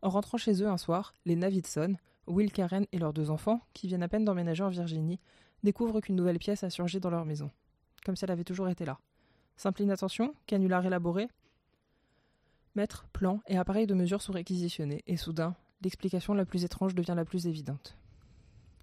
En 0.02 0.08
rentrant 0.08 0.36
chez 0.36 0.64
eux 0.64 0.68
un 0.68 0.78
soir, 0.78 1.14
les 1.26 1.36
Navidson, 1.36 1.94
Will 2.26 2.50
Karen 2.50 2.86
et 2.90 2.98
leurs 2.98 3.12
deux 3.12 3.30
enfants, 3.30 3.60
qui 3.72 3.86
viennent 3.86 4.02
à 4.02 4.08
peine 4.08 4.24
d'emménager 4.24 4.64
en 4.64 4.68
Virginie, 4.68 5.20
découvrent 5.62 6.00
qu'une 6.00 6.16
nouvelle 6.16 6.38
pièce 6.38 6.64
a 6.64 6.70
surgi 6.70 7.00
dans 7.00 7.10
leur 7.10 7.24
maison, 7.24 7.50
comme 8.04 8.16
si 8.16 8.24
elle 8.24 8.30
avait 8.30 8.44
toujours 8.44 8.68
été 8.68 8.84
là. 8.84 8.98
Simple 9.56 9.82
inattention, 9.82 10.34
canular 10.46 10.84
élaboré, 10.86 11.28
Maître, 12.78 13.06
plan 13.12 13.40
et 13.48 13.56
appareil 13.56 13.88
de 13.88 13.94
mesure 13.94 14.22
sont 14.22 14.32
réquisitionnés, 14.32 15.02
et 15.08 15.16
soudain, 15.16 15.56
l'explication 15.82 16.32
la 16.32 16.44
plus 16.44 16.62
étrange 16.62 16.94
devient 16.94 17.14
la 17.16 17.24
plus 17.24 17.48
évidente. 17.48 17.96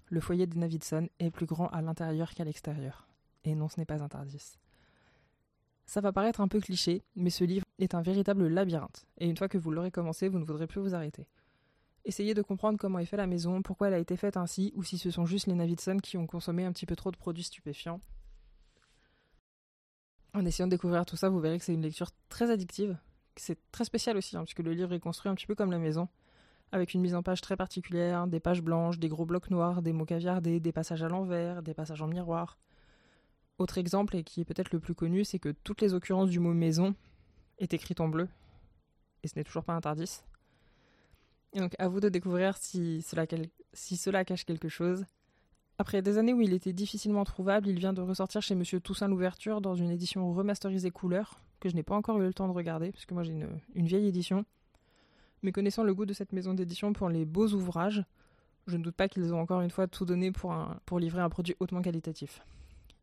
Le 0.08 0.20
foyer 0.20 0.46
des 0.46 0.58
Navidson 0.58 1.08
est 1.18 1.30
plus 1.30 1.46
grand 1.46 1.68
à 1.68 1.80
l'intérieur 1.80 2.34
qu'à 2.34 2.44
l'extérieur. 2.44 3.08
Et 3.44 3.54
non, 3.54 3.68
ce 3.68 3.80
n'est 3.80 3.86
pas 3.86 4.02
un 4.02 4.08
Tardis. 4.08 4.58
Ça 5.86 6.02
va 6.02 6.12
paraître 6.12 6.42
un 6.42 6.48
peu 6.48 6.60
cliché, 6.60 7.04
mais 7.14 7.30
ce 7.30 7.44
livre 7.44 7.64
est 7.78 7.94
un 7.94 8.02
véritable 8.02 8.48
labyrinthe, 8.48 9.06
et 9.16 9.28
une 9.30 9.36
fois 9.38 9.48
que 9.48 9.56
vous 9.56 9.70
l'aurez 9.70 9.90
commencé, 9.90 10.28
vous 10.28 10.38
ne 10.38 10.44
voudrez 10.44 10.66
plus 10.66 10.82
vous 10.82 10.94
arrêter. 10.94 11.26
Essayez 12.06 12.34
de 12.34 12.42
comprendre 12.42 12.78
comment 12.78 13.00
est 13.00 13.04
faite 13.04 13.18
la 13.18 13.26
maison, 13.26 13.62
pourquoi 13.62 13.88
elle 13.88 13.94
a 13.94 13.98
été 13.98 14.16
faite 14.16 14.36
ainsi, 14.36 14.72
ou 14.76 14.84
si 14.84 14.96
ce 14.96 15.10
sont 15.10 15.26
juste 15.26 15.48
les 15.48 15.54
Navidson 15.54 15.96
qui 16.00 16.16
ont 16.16 16.28
consommé 16.28 16.64
un 16.64 16.70
petit 16.70 16.86
peu 16.86 16.94
trop 16.94 17.10
de 17.10 17.16
produits 17.16 17.42
stupéfiants. 17.42 18.00
En 20.32 20.46
essayant 20.46 20.68
de 20.68 20.70
découvrir 20.70 21.04
tout 21.04 21.16
ça, 21.16 21.28
vous 21.28 21.40
verrez 21.40 21.58
que 21.58 21.64
c'est 21.64 21.74
une 21.74 21.82
lecture 21.82 22.12
très 22.28 22.52
addictive. 22.52 22.96
C'est 23.34 23.58
très 23.72 23.84
spécial 23.84 24.16
aussi, 24.16 24.36
hein, 24.36 24.44
puisque 24.44 24.60
le 24.60 24.72
livre 24.72 24.92
est 24.92 25.00
construit 25.00 25.32
un 25.32 25.34
petit 25.34 25.48
peu 25.48 25.56
comme 25.56 25.72
la 25.72 25.80
maison, 25.80 26.08
avec 26.70 26.94
une 26.94 27.00
mise 27.00 27.16
en 27.16 27.24
page 27.24 27.40
très 27.40 27.56
particulière, 27.56 28.28
des 28.28 28.38
pages 28.38 28.62
blanches, 28.62 29.00
des 29.00 29.08
gros 29.08 29.26
blocs 29.26 29.50
noirs, 29.50 29.82
des 29.82 29.92
mots 29.92 30.04
caviardés, 30.04 30.60
des 30.60 30.72
passages 30.72 31.02
à 31.02 31.08
l'envers, 31.08 31.60
des 31.60 31.74
passages 31.74 32.02
en 32.02 32.06
miroir. 32.06 32.56
Autre 33.58 33.78
exemple, 33.78 34.14
et 34.14 34.22
qui 34.22 34.42
est 34.42 34.44
peut-être 34.44 34.70
le 34.70 34.78
plus 34.78 34.94
connu, 34.94 35.24
c'est 35.24 35.40
que 35.40 35.48
toutes 35.48 35.80
les 35.80 35.92
occurrences 35.92 36.30
du 36.30 36.38
mot 36.38 36.54
maison 36.54 36.94
est 37.58 37.74
écrite 37.74 38.00
en 38.00 38.06
bleu, 38.06 38.28
et 39.24 39.28
ce 39.28 39.34
n'est 39.34 39.44
toujours 39.44 39.64
pas 39.64 39.74
un 39.74 39.80
Tardis. 39.80 40.20
Et 41.56 41.60
donc 41.60 41.74
à 41.78 41.88
vous 41.88 42.00
de 42.00 42.10
découvrir 42.10 42.58
si 42.58 43.00
cela, 43.00 44.24
cache 44.24 44.44
quelque 44.44 44.68
chose. 44.68 45.06
Après 45.78 46.02
des 46.02 46.18
années 46.18 46.34
où 46.34 46.42
il 46.42 46.52
était 46.52 46.74
difficilement 46.74 47.24
trouvable, 47.24 47.68
il 47.68 47.78
vient 47.78 47.94
de 47.94 48.02
ressortir 48.02 48.42
chez 48.42 48.54
Monsieur 48.54 48.78
Toussaint 48.78 49.08
l'ouverture 49.08 49.62
dans 49.62 49.74
une 49.74 49.90
édition 49.90 50.30
remasterisée 50.34 50.90
couleur, 50.90 51.40
que 51.58 51.70
je 51.70 51.74
n'ai 51.74 51.82
pas 51.82 51.94
encore 51.94 52.18
eu 52.20 52.26
le 52.26 52.34
temps 52.34 52.46
de 52.46 52.52
regarder, 52.52 52.92
puisque 52.92 53.12
moi 53.12 53.22
j'ai 53.22 53.32
une, 53.32 53.86
vieille 53.86 54.06
édition. 54.06 54.44
Mais 55.42 55.50
connaissant 55.50 55.82
le 55.82 55.94
goût 55.94 56.04
de 56.04 56.12
cette 56.12 56.34
maison 56.34 56.52
d'édition 56.52 56.92
pour 56.92 57.08
les 57.08 57.24
beaux 57.24 57.48
ouvrages, 57.48 58.04
je 58.66 58.76
ne 58.76 58.82
doute 58.82 58.94
pas 58.94 59.08
qu'ils 59.08 59.32
ont 59.32 59.40
encore 59.40 59.62
une 59.62 59.70
fois 59.70 59.86
tout 59.86 60.04
donné 60.04 60.32
pour 60.32 61.00
livrer 61.00 61.22
un 61.22 61.30
produit 61.30 61.56
hautement 61.58 61.80
qualitatif. 61.80 62.42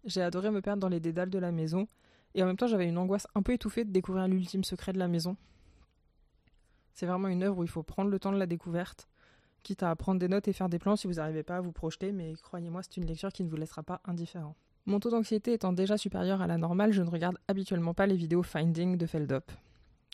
J'ai 0.05 0.21
adoré 0.21 0.51
me 0.51 0.61
perdre 0.61 0.81
dans 0.81 0.89
les 0.89 0.99
dédales 0.99 1.31
de 1.31 1.39
la 1.39 1.51
maison, 1.51 1.87
et 2.35 2.43
en 2.43 2.45
même 2.45 2.57
temps, 2.57 2.67
j'avais 2.67 2.87
une 2.87 2.99
angoisse 2.99 3.25
un 3.33 3.41
peu 3.41 3.53
étouffée 3.53 3.83
de 3.83 3.91
découvrir 3.91 4.27
l'ultime 4.27 4.63
secret 4.63 4.93
de 4.93 4.99
la 4.99 5.07
maison. 5.07 5.37
C'est 6.93 7.05
vraiment 7.05 7.27
une 7.27 7.43
œuvre 7.43 7.59
où 7.59 7.63
il 7.63 7.69
faut 7.69 7.83
prendre 7.83 8.09
le 8.09 8.19
temps 8.19 8.31
de 8.31 8.37
la 8.37 8.45
découverte, 8.45 9.07
quitte 9.63 9.83
à 9.83 9.95
prendre 9.95 10.19
des 10.19 10.27
notes 10.27 10.47
et 10.47 10.53
faire 10.53 10.69
des 10.69 10.79
plans 10.79 10.95
si 10.95 11.07
vous 11.07 11.13
n'arrivez 11.13 11.43
pas 11.43 11.57
à 11.57 11.61
vous 11.61 11.71
projeter, 11.71 12.11
mais 12.11 12.33
croyez-moi, 12.41 12.83
c'est 12.83 12.97
une 12.97 13.05
lecture 13.05 13.31
qui 13.31 13.43
ne 13.43 13.49
vous 13.49 13.55
laissera 13.55 13.83
pas 13.83 14.01
indifférent. 14.05 14.55
Mon 14.85 14.99
taux 14.99 15.09
d'anxiété 15.09 15.53
étant 15.53 15.71
déjà 15.71 15.97
supérieur 15.97 16.41
à 16.41 16.47
la 16.47 16.57
normale, 16.57 16.91
je 16.91 17.01
ne 17.01 17.09
regarde 17.09 17.37
habituellement 17.47 17.93
pas 17.93 18.05
les 18.05 18.17
vidéos 18.17 18.43
Finding 18.43 18.97
de 18.97 19.05
Feldop. 19.05 19.51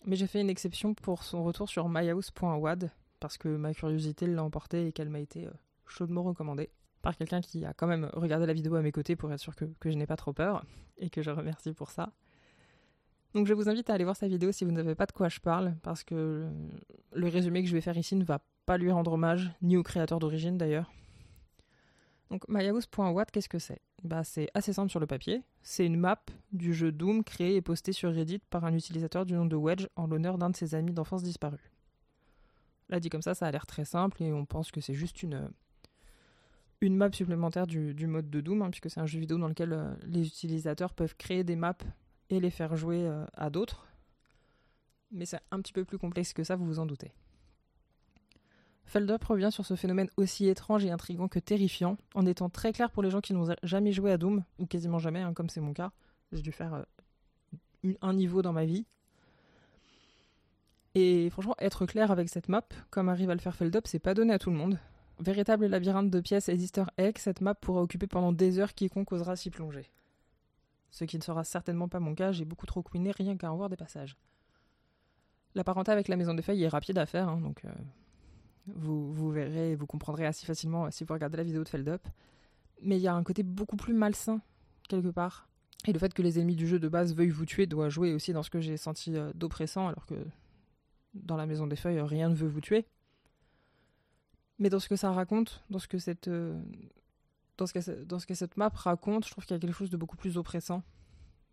Mais 0.06 0.16
j'ai 0.16 0.28
fait 0.28 0.42
une 0.42 0.50
exception 0.50 0.94
pour 0.94 1.24
son 1.24 1.44
retour 1.44 1.68
sur 1.68 1.90
myhouse.wad, 1.90 2.92
parce 3.20 3.38
que 3.38 3.50
ma 3.50 3.74
curiosité 3.74 4.28
l'a 4.28 4.44
emporté 4.44 4.88
et 4.88 4.92
qu'elle 4.92 5.10
m'a 5.10 5.20
été 5.20 5.48
euh, 5.48 5.52
chaudement 5.88 6.24
recommandée 6.24 6.70
par 7.02 7.18
quelqu'un 7.18 7.42
qui 7.42 7.66
a 7.66 7.74
quand 7.74 7.88
même 7.88 8.10
regardé 8.14 8.46
la 8.46 8.54
vidéo 8.54 8.76
à 8.76 8.82
mes 8.82 8.92
côtés 8.92 9.16
pour 9.16 9.32
être 9.32 9.40
sûr 9.40 9.56
que, 9.56 9.66
je 9.84 9.90
n'ai 9.90 10.08
pas 10.08 10.18
trop 10.18 10.34
peur 10.34 10.66
et 10.98 11.10
que 11.10 11.22
je 11.22 11.32
remercie 11.32 11.74
pour 11.74 11.90
ça. 11.90 12.12
Donc 13.34 13.46
je 13.46 13.54
vous 13.54 13.70
invite 13.70 13.90
à 13.90 13.94
aller 13.94 14.04
voir 14.04 14.16
sa 14.16 14.28
vidéo 14.28 14.52
si 14.52 14.66
vous 14.66 14.72
ne 14.72 14.78
savez 14.78 14.96
pas 14.96 15.06
de 15.06 15.12
quoi 15.12 15.30
je 15.30 15.40
parle 15.40 15.76
parce 15.84 16.04
que 16.04 16.48
le, 17.14 17.28
résumé 17.28 17.62
que 17.62 17.70
je 17.70 17.76
vais 17.76 17.82
faire 17.82 17.98
ici 17.98 18.16
ne 18.16 18.24
va 18.24 18.40
pas 18.66 18.78
lui 18.78 18.92
rendre 18.92 19.14
hommage, 19.14 19.52
ni 19.62 19.78
au 19.78 19.84
créateur 19.84 20.20
d'origine 20.20 20.58
d'ailleurs. 20.58 20.92
Donc 22.32 22.48
myhouse.watt, 22.48 23.32
qu'est-ce 23.32 23.50
que 23.50 23.60
c'est? 23.60 23.82
Bah, 24.04 24.24
C'est 24.24 24.50
assez 24.54 24.74
simple 24.74 24.90
sur 24.90 25.00
le 25.00 25.08
papier. 25.08 25.42
C'est 25.64 25.86
une 25.86 25.98
map 25.98 26.22
du 26.52 26.74
jeu 26.74 26.92
Doom 26.92 27.24
créée 27.24 27.56
et 27.56 27.62
postée 27.62 27.92
sur 27.92 28.14
Reddit 28.14 28.42
par 28.50 28.66
un 28.66 28.74
utilisateur 28.74 29.26
du 29.26 29.34
nom 29.34 29.46
de 29.46 29.56
Wedge 29.56 29.88
en 29.96 30.08
l'honneur 30.08 30.38
d'un 30.38 30.50
de 30.50 30.56
ses 30.56 30.76
amis 30.76 30.94
d'enfance 30.94 31.24
disparus. 31.24 31.62
Là 32.90 33.00
dit 33.00 33.10
comme 33.10 33.22
ça, 33.22 33.36
ça 33.36 33.46
a 33.46 33.52
l'air 33.52 33.68
très 33.68 33.86
simple 33.86 34.22
et 34.24 34.32
on 34.34 34.46
pense 34.46 34.72
que 34.72 34.82
c'est 34.82 34.94
juste 34.94 35.22
une, 35.22 35.50
une 36.82 36.96
map 36.96 37.12
supplémentaire 37.12 37.68
du, 37.68 38.08
mode 38.08 38.30
de 38.30 38.42
Doom, 38.42 38.62
hein, 38.62 38.70
puisque 38.70 38.90
c'est 38.90 39.00
un 39.00 39.06
jeu 39.06 39.20
vidéo 39.20 39.38
dans 39.38 39.48
lequel 39.48 39.74
euh, 39.74 39.94
les 40.08 40.26
utilisateurs 40.26 40.94
peuvent 40.94 41.16
créer 41.16 41.44
des 41.44 41.56
maps 41.56 41.78
et 42.30 42.40
les 42.40 42.50
faire 42.50 42.76
jouer 42.76 43.08
euh, 43.08 43.26
à 43.34 43.50
d'autres. 43.50 43.88
Mais 45.12 45.26
c'est 45.26 45.40
un 45.52 45.60
petit 45.62 45.74
peu 45.74 45.86
plus 45.86 45.98
complexe 45.98 46.34
que 46.34 46.44
ça, 46.44 46.56
vous 46.56 46.66
vous 46.66 46.80
en 46.80 46.86
doutez. 46.86 47.12
Feldup 48.86 49.24
revient 49.24 49.50
sur 49.52 49.66
ce 49.66 49.76
phénomène 49.76 50.10
aussi 50.18 50.48
étrange 50.48 50.84
et 50.84 50.90
intrigant 50.90 51.28
que 51.28 51.38
terrifiant, 51.38 51.98
en 52.16 52.26
étant 52.26 52.50
très 52.50 52.74
clair 52.74 52.90
pour 52.90 53.04
les 53.04 53.12
gens 53.12 53.22
qui 53.22 53.34
n'ont 53.34 53.48
jamais 53.62 53.92
joué 53.92 54.12
à 54.12 54.18
Doom, 54.18 54.44
ou 54.58 54.66
quasiment 54.66 54.98
jamais, 54.98 55.22
hein, 55.22 55.34
comme 55.34 55.50
c'est 55.50 55.62
mon 55.62 55.74
cas. 55.74 55.92
J'ai 56.32 56.42
dû 56.42 56.52
faire 56.52 56.74
euh, 56.74 57.94
un 58.02 58.14
niveau 58.14 58.42
dans 58.42 58.54
ma 58.54 58.66
vie. 58.66 58.86
Et 60.96 61.30
franchement, 61.30 61.56
être 61.60 61.86
clair 61.86 62.10
avec 62.10 62.30
cette 62.30 62.50
map, 62.50 62.66
comme 62.90 63.10
arrive 63.10 63.30
à 63.30 63.36
le 63.36 63.40
faire 63.40 63.56
Feldup, 63.56 63.86
c'est 63.86 64.00
pas 64.00 64.16
donné 64.16 64.34
à 64.34 64.40
tout 64.40 64.50
le 64.50 64.58
monde. 64.58 64.80
Véritable 65.20 65.68
labyrinthe 65.68 66.10
de 66.10 66.20
pièces 66.20 66.50
et 66.50 66.56
d'easter 66.56 66.86
eggs, 66.98 67.20
cette 67.20 67.42
map 67.42 67.54
pourra 67.54 67.82
occuper 67.82 68.08
pendant 68.08 68.32
des 68.32 68.58
heures 68.58 68.74
quiconque 68.74 69.12
osera 69.12 69.36
s'y 69.36 69.52
plonger. 69.52 69.92
Ce 70.92 71.06
qui 71.06 71.18
ne 71.18 71.24
sera 71.24 71.44
certainement 71.44 71.88
pas 71.88 72.00
mon 72.00 72.16
cas, 72.16 72.32
j'ai 72.32 72.46
beaucoup 72.46 72.66
trop 72.66 72.82
couiné 72.82 73.12
rien 73.12 73.38
qu'à 73.38 73.52
en 73.52 73.58
voir 73.58 73.70
des 73.70 73.78
passages. 73.78 74.18
La 75.56 75.64
parenté 75.64 75.92
avec 75.92 76.08
la 76.08 76.16
maison 76.16 76.34
des 76.34 76.42
feuilles 76.42 76.64
est 76.64 76.70
rapide 76.70 76.98
à 76.98 77.06
faire, 77.06 77.30
hein, 77.30 77.40
donc 77.42 77.66
euh, 77.66 77.72
vous, 78.68 79.32
verrez 79.32 79.72
et 79.72 79.76
vous 79.76 79.88
comprendrez 79.88 80.26
assez 80.26 80.46
facilement 80.46 80.86
euh, 80.86 80.90
si 80.92 81.04
vous 81.04 81.14
regardez 81.14 81.38
la 81.38 81.44
vidéo 81.44 81.64
de 81.64 81.70
Feldup. 81.70 82.08
Mais 82.82 82.98
il 82.98 83.02
y 83.02 83.08
a 83.08 83.14
un 83.14 83.24
côté 83.24 83.44
beaucoup 83.44 83.76
plus 83.76 83.94
malsain, 83.94 84.42
quelque 84.88 85.10
part. 85.10 85.50
Et 85.88 85.94
le 85.94 86.00
fait 86.00 86.14
que 86.14 86.22
les 86.22 86.40
ennemis 86.40 86.56
du 86.56 86.68
jeu 86.68 86.80
de 86.80 86.88
base 86.88 87.16
veuillent 87.16 87.30
vous 87.30 87.46
tuer 87.46 87.66
doit 87.66 87.90
jouer 87.90 88.14
aussi 88.14 88.34
dans 88.34 88.44
ce 88.44 88.50
que 88.50 88.62
j'ai 88.62 88.78
senti 88.78 89.16
euh, 89.16 89.32
d'oppressant, 89.34 89.88
alors 89.88 90.06
que 90.06 90.16
dans 91.14 91.38
la 91.38 91.46
maison 91.46 91.68
des 91.68 91.76
feuilles, 91.76 92.02
rien 92.02 92.30
ne 92.30 92.36
veut 92.36 92.48
vous 92.48 92.62
tuer. 92.62 92.86
Mais 94.60 94.70
dans 94.70 94.80
ce 94.80 94.90
que 94.90 94.96
ça 94.96 95.12
raconte, 95.12 95.64
dans 95.70 95.80
ce 95.80 95.88
que 95.88 95.98
cette, 95.98 96.30
dans 97.60 98.20
ce 98.20 98.26
que, 98.26 98.34
cette 98.34 98.58
map 98.58 98.70
raconte, 98.74 99.26
je 99.26 99.32
trouve 99.32 99.46
qu'il 99.46 99.56
y 99.56 99.58
a 99.58 99.60
quelque 99.60 99.76
chose 99.76 99.90
de 99.90 99.98
beaucoup 99.98 100.18
plus 100.18 100.38
oppressant. 100.38 100.84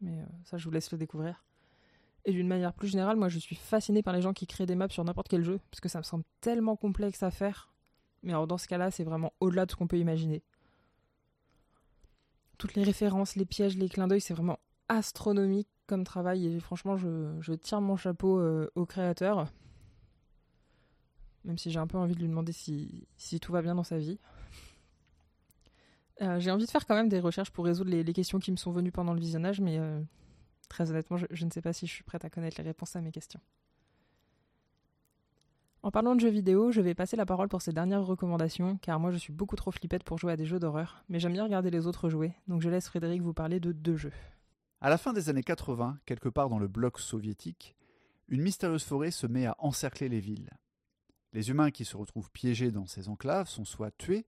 Mais 0.01 0.21
euh, 0.21 0.27
ça, 0.45 0.59
je 0.59 0.65
vous 0.65 0.71
laisse 0.71 0.91
le 0.93 0.99
découvrir. 0.99 1.45
Et 2.25 2.33
d'une 2.33 2.49
manière 2.49 2.73
plus 2.73 2.89
générale, 2.89 3.17
moi, 3.17 3.29
je 3.29 3.39
suis 3.39 3.57
fasciné 3.57 4.03
par 4.03 4.15
les 4.15 4.23
gens 4.23 4.33
qui 4.33 4.47
créent 4.47 4.67
des 4.67 4.75
maps 4.75 4.89
sur 4.89 5.05
n'importe 5.05 5.29
quel 5.29 5.45
jeu, 5.45 5.61
parce 5.71 5.81
que 5.81 5.89
ça 5.89 5.99
me 5.99 6.05
semble 6.05 6.25
tellement 6.41 6.77
complexe 6.77 7.23
à 7.23 7.31
faire. 7.31 7.73
Mais 8.23 8.33
alors, 8.33 8.47
dans 8.47 8.59
ce 8.59 8.67
cas-là, 8.67 8.91
c'est 8.91 9.05
vraiment 9.05 9.33
au-delà 9.41 9.67
de 9.67 9.71
ce 9.71 9.77
qu'on 9.77 9.87
peut 9.87 9.99
imaginer. 9.99 10.43
Toutes 12.59 12.75
les 12.75 12.83
références, 12.83 13.37
les 13.37 13.45
pièges, 13.45 13.77
les 13.77 13.89
clins 13.89 14.09
d'œil, 14.09 14.21
c'est 14.21 14.35
vraiment 14.35 14.59
astronomique. 14.89 15.69
comme 15.87 16.03
travail 16.03 16.47
et 16.47 16.59
franchement, 16.59 16.97
je, 16.97 17.53
tire 17.55 17.81
mon 17.81 17.97
chapeau 17.97 18.43
au 18.75 18.87
créateur. 18.87 19.47
Même 21.45 21.59
si 21.59 21.71
j'ai 21.71 21.79
un 21.79 21.87
peu 21.87 21.97
envie 21.97 22.15
de 22.15 22.21
lui 22.21 22.29
demander 22.29 22.53
si, 22.53 23.07
tout 23.41 23.53
va 23.53 23.63
bien 23.63 23.77
dans 23.77 23.85
sa 23.85 23.99
vie. 23.99 24.19
J'ai 26.21 26.51
envie 26.51 26.67
de 26.67 26.71
faire 26.71 26.87
quand 26.87 26.95
même 26.95 27.09
des 27.09 27.21
recherches 27.21 27.51
pour 27.51 27.65
résoudre 27.65 27.91
les, 27.91 28.13
questions 28.13 28.39
qui 28.39 28.51
me 28.51 28.57
sont 28.57 28.73
venues 28.73 28.93
pendant 28.93 29.13
le 29.13 29.21
visionnage, 29.21 29.61
mais 29.61 29.79
très 30.69 30.91
honnêtement, 30.91 31.17
je 31.31 31.45
ne 31.45 31.51
sais 31.51 31.63
pas 31.63 31.73
si 31.73 31.87
je 31.87 31.93
suis 31.93 32.05
prête 32.05 32.25
à 32.25 32.31
connaître 32.31 32.57
les 32.59 32.67
réponses 32.67 32.97
à 32.97 33.01
mes 33.01 33.13
questions. 33.13 33.41
En 35.87 35.93
parlant 35.93 36.17
de 36.17 36.21
jeux 36.21 36.31
vidéo, 36.31 36.73
je 36.73 36.81
vais 36.81 36.95
passer 36.95 37.17
la 37.17 37.27
parole 37.27 37.49
pour 37.49 37.63
ces 37.63 37.73
dernières 37.73 38.05
recommandations, 38.05 38.77
car 38.79 38.99
moi 38.99 39.13
je 39.13 39.19
suis 39.19 39.33
beaucoup 39.33 39.55
trop 39.55 39.71
flippette 39.71 40.03
pour 40.03 40.19
jouer 40.19 40.33
à 40.33 40.37
des 40.37 40.45
jeux 40.45 40.59
d'horreur, 40.59 41.05
mais 41.09 41.21
j'aime 41.21 41.35
bien 41.35 41.45
regarder 41.45 41.71
les 41.71 41.87
autres 41.87 42.09
jouer, 42.09 42.33
donc 42.49 42.61
je 42.61 42.69
laisse 42.69 42.89
Frédéric 42.89 43.23
vous 43.23 43.33
parler 43.33 43.61
de 43.61 43.71
deux 43.71 43.97
jeux. 43.97 44.13
À 44.81 44.91
la 44.91 44.99
fin 44.99 45.13
des 45.13 45.29
années 45.29 45.45
80, 45.45 45.99
quelque 46.05 46.29
part 46.29 46.49
dans 46.49 46.59
le 46.59 46.67
bloc 46.67 46.99
soviétique, 46.99 47.77
une 48.27 48.43
mystérieuse 48.43 48.83
forêt 48.83 49.13
se 49.13 49.29
met 49.29 49.47
à 49.47 49.55
encercler 49.61 50.09
les 50.09 50.19
villes. 50.19 50.51
Les 51.33 51.51
humains 51.51 51.71
qui 51.71 51.85
se 51.85 51.97
retrouvent 51.97 52.33
piégés 52.33 52.73
dans 52.73 52.87
ces 52.87 53.09
enclaves 53.09 53.49
sont 53.49 53.65
soit 53.65 53.97
tués, 53.97 54.27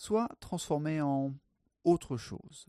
soit 0.00 0.30
transformés 0.40 1.02
en 1.02 1.34
autre 1.84 2.16
chose. 2.16 2.66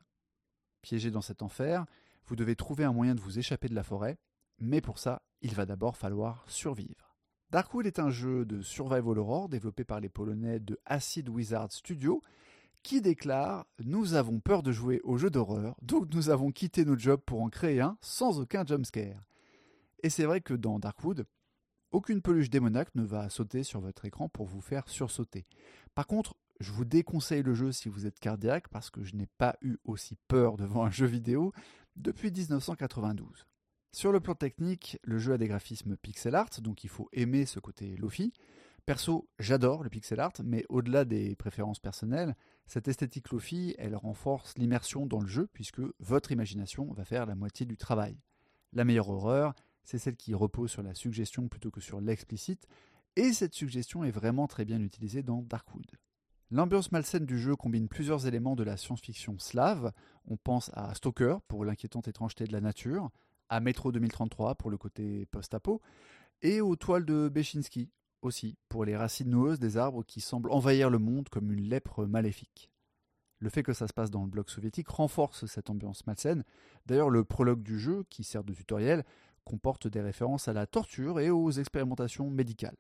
Piégés 0.81 1.11
dans 1.11 1.21
cet 1.21 1.41
enfer, 1.41 1.85
vous 2.25 2.35
devez 2.35 2.57
trouver 2.57 2.83
un 2.83 2.91
moyen 2.91 3.15
de 3.15 3.21
vous 3.21 3.39
échapper 3.39 3.69
de 3.69 3.73
la 3.73 3.83
forêt, 3.83 4.17
mais 4.59 4.81
pour 4.81 4.99
ça, 4.99 5.21
il 5.39 5.55
va 5.55 5.65
d'abord 5.65 5.95
falloir 5.95 6.43
survivre. 6.49 7.15
Darkwood 7.49 7.85
est 7.85 7.99
un 7.99 8.09
jeu 8.09 8.43
de 8.43 8.61
survival 8.61 9.17
horror 9.17 9.47
développé 9.47 9.85
par 9.85 10.01
les 10.01 10.09
Polonais 10.09 10.59
de 10.59 10.77
Acid 10.85 11.29
Wizard 11.29 11.71
Studio 11.71 12.21
qui 12.83 12.99
déclare 12.99 13.65
Nous 13.79 14.13
avons 14.13 14.41
peur 14.41 14.61
de 14.61 14.73
jouer 14.73 14.99
aux 15.05 15.17
jeux 15.17 15.29
d'horreur, 15.29 15.77
donc 15.81 16.13
nous 16.13 16.29
avons 16.29 16.51
quitté 16.51 16.83
notre 16.83 17.01
job 17.01 17.21
pour 17.25 17.41
en 17.41 17.49
créer 17.49 17.79
un 17.79 17.97
sans 18.01 18.41
aucun 18.41 18.65
jumpscare. 18.65 19.23
Et 20.03 20.09
c'est 20.09 20.25
vrai 20.25 20.41
que 20.41 20.53
dans 20.53 20.79
Darkwood, 20.79 21.25
aucune 21.91 22.21
peluche 22.21 22.49
démonaque 22.49 22.93
ne 22.95 23.03
va 23.03 23.29
sauter 23.29 23.63
sur 23.63 23.79
votre 23.79 24.03
écran 24.03 24.27
pour 24.27 24.47
vous 24.47 24.61
faire 24.61 24.89
sursauter. 24.89 25.45
Par 25.93 26.07
contre, 26.07 26.35
je 26.61 26.71
vous 26.71 26.85
déconseille 26.85 27.43
le 27.43 27.53
jeu 27.53 27.71
si 27.71 27.89
vous 27.89 28.05
êtes 28.05 28.19
cardiaque 28.19 28.67
parce 28.69 28.89
que 28.89 29.03
je 29.03 29.15
n'ai 29.15 29.27
pas 29.37 29.57
eu 29.61 29.77
aussi 29.83 30.15
peur 30.27 30.57
devant 30.57 30.83
un 30.83 30.91
jeu 30.91 31.05
vidéo 31.05 31.53
depuis 31.95 32.31
1992. 32.31 33.45
Sur 33.93 34.11
le 34.11 34.21
plan 34.21 34.35
technique, 34.35 34.97
le 35.03 35.19
jeu 35.19 35.33
a 35.33 35.37
des 35.37 35.47
graphismes 35.47 35.97
pixel 35.97 36.35
art, 36.35 36.49
donc 36.61 36.83
il 36.83 36.89
faut 36.89 37.09
aimer 37.11 37.45
ce 37.45 37.59
côté 37.59 37.97
Lofi. 37.97 38.31
Perso, 38.85 39.27
j'adore 39.37 39.83
le 39.83 39.89
pixel 39.89 40.19
art, 40.19 40.33
mais 40.43 40.65
au-delà 40.69 41.03
des 41.03 41.35
préférences 41.35 41.79
personnelles, 41.79 42.35
cette 42.65 42.87
esthétique 42.87 43.31
Lofi, 43.31 43.75
elle 43.77 43.95
renforce 43.95 44.57
l'immersion 44.57 45.05
dans 45.05 45.19
le 45.19 45.27
jeu, 45.27 45.47
puisque 45.51 45.81
votre 45.99 46.31
imagination 46.31 46.91
va 46.93 47.03
faire 47.03 47.25
la 47.25 47.35
moitié 47.35 47.65
du 47.65 47.75
travail. 47.75 48.17
La 48.71 48.85
meilleure 48.85 49.09
horreur, 49.09 49.53
c'est 49.83 49.97
celle 49.97 50.15
qui 50.15 50.33
repose 50.33 50.71
sur 50.71 50.83
la 50.83 50.93
suggestion 50.93 51.49
plutôt 51.49 51.69
que 51.69 51.81
sur 51.81 51.99
l'explicite, 51.99 52.67
et 53.17 53.33
cette 53.33 53.53
suggestion 53.53 54.05
est 54.05 54.11
vraiment 54.11 54.47
très 54.47 54.63
bien 54.63 54.79
utilisée 54.79 55.21
dans 55.21 55.41
Darkwood. 55.41 55.85
L'ambiance 56.53 56.91
malsaine 56.91 57.25
du 57.25 57.39
jeu 57.39 57.55
combine 57.55 57.87
plusieurs 57.87 58.27
éléments 58.27 58.57
de 58.57 58.63
la 58.63 58.75
science-fiction 58.75 59.39
slave. 59.39 59.93
On 60.27 60.35
pense 60.35 60.69
à 60.73 60.93
Stalker 60.93 61.37
pour 61.47 61.63
l'inquiétante 61.63 62.09
étrangeté 62.09 62.43
de 62.43 62.51
la 62.51 62.59
nature, 62.59 63.09
à 63.47 63.61
Metro 63.61 63.93
2033 63.93 64.55
pour 64.55 64.69
le 64.69 64.77
côté 64.77 65.25
post-apo, 65.27 65.81
et 66.41 66.59
aux 66.59 66.75
toiles 66.75 67.05
de 67.05 67.29
Bechinski 67.29 67.89
aussi, 68.21 68.57
pour 68.67 68.83
les 68.83 68.97
racines 68.97 69.29
noueuses 69.29 69.59
des 69.59 69.77
arbres 69.77 70.03
qui 70.03 70.19
semblent 70.19 70.51
envahir 70.51 70.89
le 70.89 70.99
monde 70.99 71.29
comme 71.29 71.53
une 71.53 71.69
lèpre 71.69 72.05
maléfique. 72.05 72.69
Le 73.39 73.49
fait 73.49 73.63
que 73.63 73.71
ça 73.71 73.87
se 73.87 73.93
passe 73.93 74.11
dans 74.11 74.23
le 74.25 74.29
bloc 74.29 74.49
soviétique 74.49 74.89
renforce 74.89 75.45
cette 75.45 75.69
ambiance 75.69 76.05
malsaine. 76.05 76.43
D'ailleurs, 76.85 77.09
le 77.09 77.23
prologue 77.23 77.63
du 77.63 77.79
jeu, 77.79 78.03
qui 78.09 78.25
sert 78.25 78.43
de 78.43 78.53
tutoriel, 78.53 79.05
comporte 79.45 79.87
des 79.87 80.01
références 80.01 80.49
à 80.49 80.53
la 80.53 80.67
torture 80.67 81.21
et 81.21 81.29
aux 81.29 81.49
expérimentations 81.49 82.29
médicales. 82.29 82.77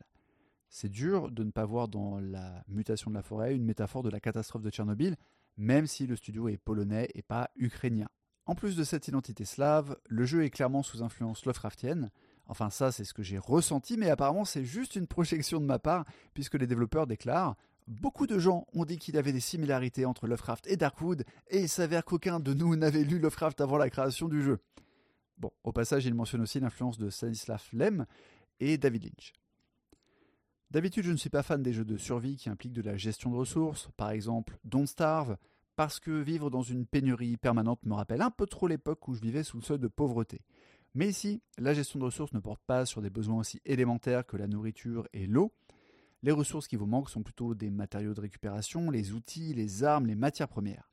C'est 0.73 0.87
dur 0.87 1.29
de 1.29 1.43
ne 1.43 1.51
pas 1.51 1.65
voir 1.65 1.89
dans 1.89 2.21
la 2.21 2.63
mutation 2.69 3.11
de 3.11 3.15
la 3.15 3.21
forêt 3.21 3.53
une 3.53 3.65
métaphore 3.65 4.03
de 4.03 4.09
la 4.09 4.21
catastrophe 4.21 4.61
de 4.61 4.69
Tchernobyl, 4.69 5.17
même 5.57 5.85
si 5.85 6.07
le 6.07 6.15
studio 6.15 6.47
est 6.47 6.55
polonais 6.55 7.09
et 7.13 7.21
pas 7.21 7.51
ukrainien. 7.57 8.07
En 8.45 8.55
plus 8.55 8.77
de 8.77 8.85
cette 8.85 9.05
identité 9.09 9.43
slave, 9.43 9.97
le 10.07 10.23
jeu 10.23 10.45
est 10.45 10.49
clairement 10.49 10.81
sous 10.81 11.03
influence 11.03 11.43
Lovecraftienne. 11.43 12.09
Enfin 12.45 12.69
ça 12.69 12.93
c'est 12.93 13.03
ce 13.03 13.13
que 13.13 13.21
j'ai 13.21 13.37
ressenti, 13.37 13.97
mais 13.97 14.09
apparemment 14.09 14.45
c'est 14.45 14.63
juste 14.63 14.95
une 14.95 15.07
projection 15.07 15.59
de 15.59 15.65
ma 15.65 15.77
part, 15.77 16.05
puisque 16.33 16.55
les 16.55 16.67
développeurs 16.67 17.05
déclarent 17.05 17.57
Beaucoup 17.87 18.25
de 18.25 18.39
gens 18.39 18.65
ont 18.73 18.85
dit 18.85 18.97
qu'il 18.97 19.15
y 19.15 19.17
avait 19.17 19.33
des 19.33 19.41
similarités 19.41 20.05
entre 20.05 20.25
Lovecraft 20.25 20.67
et 20.67 20.77
Darkwood, 20.77 21.25
et 21.49 21.59
il 21.59 21.69
s'avère 21.69 22.05
qu'aucun 22.05 22.39
de 22.39 22.53
nous 22.53 22.77
n'avait 22.77 23.03
lu 23.03 23.19
Lovecraft 23.19 23.59
avant 23.59 23.77
la 23.77 23.89
création 23.89 24.29
du 24.29 24.41
jeu. 24.41 24.59
Bon, 25.37 25.51
au 25.65 25.73
passage, 25.73 26.05
il 26.05 26.13
mentionne 26.13 26.41
aussi 26.41 26.61
l'influence 26.61 26.97
de 26.97 27.09
Stanislav 27.09 27.61
Lem 27.73 28.05
et 28.61 28.77
David 28.77 29.03
Lynch. 29.03 29.33
D'habitude, 30.71 31.03
je 31.03 31.11
ne 31.11 31.17
suis 31.17 31.29
pas 31.29 31.43
fan 31.43 31.61
des 31.61 31.73
jeux 31.73 31.83
de 31.83 31.97
survie 31.97 32.37
qui 32.37 32.49
impliquent 32.49 32.71
de 32.71 32.81
la 32.81 32.95
gestion 32.95 33.29
de 33.29 33.35
ressources, 33.35 33.89
par 33.97 34.11
exemple 34.11 34.57
Don't 34.63 34.87
Starve, 34.87 35.35
parce 35.75 35.99
que 35.99 36.11
vivre 36.11 36.49
dans 36.49 36.61
une 36.61 36.85
pénurie 36.85 37.35
permanente 37.35 37.85
me 37.85 37.93
rappelle 37.93 38.21
un 38.21 38.31
peu 38.31 38.45
trop 38.45 38.67
l'époque 38.67 39.05
où 39.09 39.13
je 39.13 39.19
vivais 39.19 39.43
sous 39.43 39.57
le 39.57 39.63
seuil 39.63 39.79
de 39.79 39.89
pauvreté. 39.89 40.39
Mais 40.95 41.09
ici, 41.09 41.41
la 41.57 41.73
gestion 41.73 41.99
de 41.99 42.05
ressources 42.05 42.31
ne 42.31 42.39
porte 42.39 42.61
pas 42.65 42.85
sur 42.85 43.01
des 43.01 43.09
besoins 43.09 43.39
aussi 43.39 43.59
élémentaires 43.65 44.25
que 44.25 44.37
la 44.37 44.47
nourriture 44.47 45.09
et 45.11 45.27
l'eau. 45.27 45.51
Les 46.23 46.31
ressources 46.31 46.69
qui 46.69 46.77
vous 46.77 46.85
manquent 46.85 47.09
sont 47.09 47.21
plutôt 47.21 47.53
des 47.53 47.69
matériaux 47.69 48.13
de 48.13 48.21
récupération, 48.21 48.89
les 48.91 49.11
outils, 49.11 49.53
les 49.53 49.83
armes, 49.83 50.07
les 50.07 50.15
matières 50.15 50.47
premières. 50.47 50.89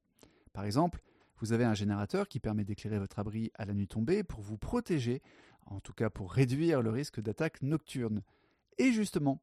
Par 0.53 0.65
exemple, 0.65 1.01
vous 1.39 1.53
avez 1.53 1.65
un 1.65 1.75
générateur 1.75 2.27
qui 2.27 2.41
permet 2.41 2.65
d'éclairer 2.65 2.99
votre 2.99 3.21
abri 3.21 3.53
à 3.55 3.65
la 3.65 3.75
nuit 3.75 3.87
tombée 3.87 4.25
pour 4.25 4.41
vous 4.41 4.59
protéger, 4.59 5.23
en 5.67 5.79
tout 5.79 5.93
cas 5.93 6.11
pour 6.11 6.33
réduire 6.33 6.83
le 6.83 6.91
risque 6.91 7.21
d'attaque 7.21 7.63
nocturne. 7.63 8.23
Et 8.79 8.91
justement, 8.91 9.41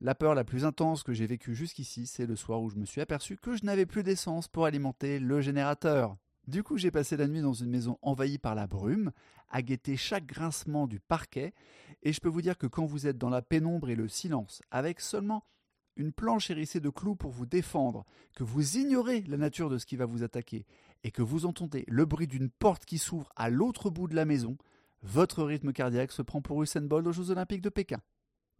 la 0.00 0.14
peur 0.14 0.34
la 0.34 0.44
plus 0.44 0.64
intense 0.64 1.02
que 1.02 1.12
j'ai 1.12 1.26
vécue 1.26 1.54
jusqu'ici, 1.54 2.06
c'est 2.06 2.26
le 2.26 2.36
soir 2.36 2.62
où 2.62 2.70
je 2.70 2.76
me 2.76 2.84
suis 2.84 3.00
aperçu 3.00 3.36
que 3.36 3.56
je 3.56 3.64
n'avais 3.64 3.86
plus 3.86 4.02
d'essence 4.02 4.46
pour 4.46 4.64
alimenter 4.64 5.18
le 5.18 5.40
générateur. 5.40 6.16
Du 6.46 6.62
coup, 6.62 6.78
j'ai 6.78 6.90
passé 6.90 7.16
la 7.16 7.26
nuit 7.26 7.42
dans 7.42 7.52
une 7.52 7.70
maison 7.70 7.98
envahie 8.00 8.38
par 8.38 8.54
la 8.54 8.66
brume, 8.66 9.12
à 9.50 9.60
guetter 9.60 9.96
chaque 9.96 10.24
grincement 10.24 10.86
du 10.86 11.00
parquet, 11.00 11.52
et 12.02 12.12
je 12.12 12.20
peux 12.20 12.28
vous 12.28 12.42
dire 12.42 12.56
que 12.56 12.66
quand 12.66 12.86
vous 12.86 13.06
êtes 13.06 13.18
dans 13.18 13.28
la 13.28 13.42
pénombre 13.42 13.90
et 13.90 13.96
le 13.96 14.08
silence, 14.08 14.62
avec 14.70 15.00
seulement 15.00 15.44
une 15.96 16.12
planche 16.12 16.50
hérissée 16.50 16.80
de 16.80 16.90
clous 16.90 17.16
pour 17.16 17.32
vous 17.32 17.44
défendre, 17.44 18.06
que 18.34 18.44
vous 18.44 18.76
ignorez 18.76 19.22
la 19.22 19.36
nature 19.36 19.68
de 19.68 19.78
ce 19.78 19.86
qui 19.86 19.96
va 19.96 20.06
vous 20.06 20.22
attaquer, 20.22 20.64
et 21.02 21.10
que 21.10 21.22
vous 21.22 21.44
entendez 21.44 21.84
le 21.88 22.04
bruit 22.04 22.28
d'une 22.28 22.50
porte 22.50 22.84
qui 22.84 22.98
s'ouvre 22.98 23.30
à 23.36 23.50
l'autre 23.50 23.90
bout 23.90 24.08
de 24.08 24.16
la 24.16 24.24
maison, 24.24 24.56
votre 25.02 25.42
rythme 25.42 25.72
cardiaque 25.72 26.12
se 26.12 26.22
prend 26.22 26.40
pour 26.40 26.62
Usain 26.62 26.82
Bolt 26.82 27.06
aux 27.06 27.12
Jeux 27.12 27.30
Olympiques 27.30 27.62
de 27.62 27.68
Pékin. 27.68 28.00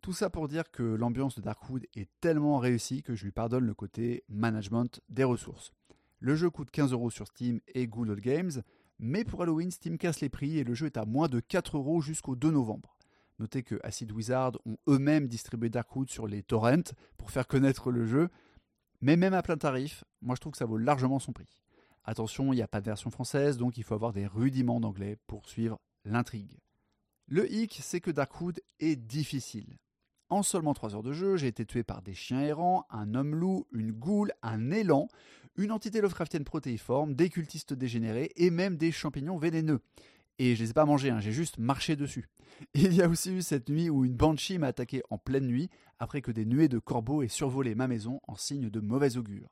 Tout 0.03 0.13
ça 0.13 0.31
pour 0.31 0.49
dire 0.49 0.71
que 0.71 0.83
l'ambiance 0.83 1.35
de 1.35 1.43
Darkwood 1.43 1.87
est 1.95 2.09
tellement 2.21 2.59
réussie 2.59 3.03
que 3.03 3.15
je 3.15 3.25
lui 3.25 3.33
pardonne 3.33 3.67
le 3.67 3.75
côté 3.75 4.25
management 4.29 5.01
des 5.09 5.25
ressources. 5.25 5.73
Le 6.21 6.35
jeu 6.35 6.51
coûte 6.51 6.71
15 6.71 6.93
euros 6.93 7.11
sur 7.11 7.27
Steam 7.27 7.61
et 7.69 7.87
Good 7.87 8.21
Games, 8.21 8.63
mais 8.99 9.25
pour 9.25 9.43
Halloween, 9.43 9.71
Steam 9.71 9.99
casse 9.99 10.21
les 10.21 10.29
prix 10.29 10.59
et 10.59 10.65
le 10.65 10.75
jeu 10.75 10.87
est 10.87 10.97
à 10.97 11.05
moins 11.05 11.29
de 11.29 11.41
4 11.41 11.77
euros 11.77 12.01
jusqu'au 12.01 12.37
2 12.37 12.51
novembre. 12.51 12.97
Notez 13.39 13.63
que 13.63 13.79
Acid 13.85 14.11
Wizard 14.11 14.53
ont 14.67 14.79
eux-mêmes 14.89 15.29
distribué 15.29 15.69
Darkwood 15.69 16.11
sur 16.11 16.27
les 16.27 16.43
torrents 16.43 16.93
pour 17.17 17.31
faire 17.31 17.47
connaître 17.47 17.93
le 17.93 18.05
jeu, 18.05 18.31
mais 19.01 19.17
même 19.17 19.35
à 19.35 19.43
plein 19.43 19.57
tarif, 19.57 20.03
moi 20.23 20.35
je 20.35 20.41
trouve 20.41 20.53
que 20.53 20.59
ça 20.59 20.67
vaut 20.67 20.79
largement 20.79 21.21
son 21.21 21.33
prix. 21.33 21.63
Attention, 22.05 22.53
il 22.53 22.57
n'y 22.57 22.63
a 22.63 22.69
pas 22.69 22.81
de 22.81 22.87
version 22.87 23.11
française, 23.11 23.59
donc 23.59 23.77
il 23.77 23.85
faut 23.85 23.95
avoir 23.95 24.13
des 24.13 24.27
rudiments 24.27 24.81
d'anglais 24.81 25.19
pour 25.27 25.49
suivre 25.49 25.79
l'intrigue. 26.05 26.59
Le 27.27 27.53
hic, 27.53 27.79
c'est 27.83 28.01
que 28.01 28.11
Darkwood 28.11 28.61
est 28.81 28.97
difficile. 28.97 29.79
En 30.31 30.43
seulement 30.43 30.75
3 30.75 30.95
heures 30.95 31.03
de 31.03 31.13
jeu, 31.13 31.37
j'ai 31.37 31.47
été 31.47 31.65
tué 31.65 31.83
par 31.83 32.03
des 32.03 32.13
chiens 32.13 32.43
errants, 32.43 32.87
un 32.91 33.15
homme-loup, 33.15 33.67
une 33.73 33.93
goule, 33.93 34.33
un 34.43 34.71
élan, 34.71 35.09
une 35.57 35.73
entité 35.73 36.03
Lovecraftienne 36.03 36.45
protéiforme, 36.45 37.15
des 37.15 37.31
cultistes 37.31 37.73
dégénérés 37.73 38.31
et 38.37 38.51
même 38.51 38.77
des 38.77 38.93
champignons 38.93 39.39
vénéneux. 39.39 39.81
Et 40.39 40.55
je 40.55 40.63
les 40.63 40.71
ai 40.71 40.75
pas 40.75 40.85
mangés, 40.85 41.11
hein, 41.11 41.21
j'ai 41.21 41.33
juste 41.33 41.59
marché 41.59 41.97
dessus. 41.97 42.29
Il 42.75 42.93
y 42.93 43.03
a 43.03 43.09
aussi 43.09 43.33
eu 43.33 43.43
cette 43.43 43.71
nuit 43.71 43.89
où 43.89 44.05
une 44.05 44.15
banshee 44.15 44.59
m'a 44.59 44.69
attaqué 44.69 45.03
en 45.11 45.19
pleine 45.19 45.47
nuit 45.47 45.71
après 45.99 46.21
que 46.21 46.31
des 46.31 46.45
nuées 46.45 46.69
de 46.69 46.79
corbeaux 46.79 47.23
aient 47.23 47.29
survolé 47.29 47.75
ma 47.75 47.89
maison 47.89 48.21
en 48.29 48.37
signe 48.37 48.69
de 48.69 48.81
mauvais 48.81 49.17
augure. 49.17 49.49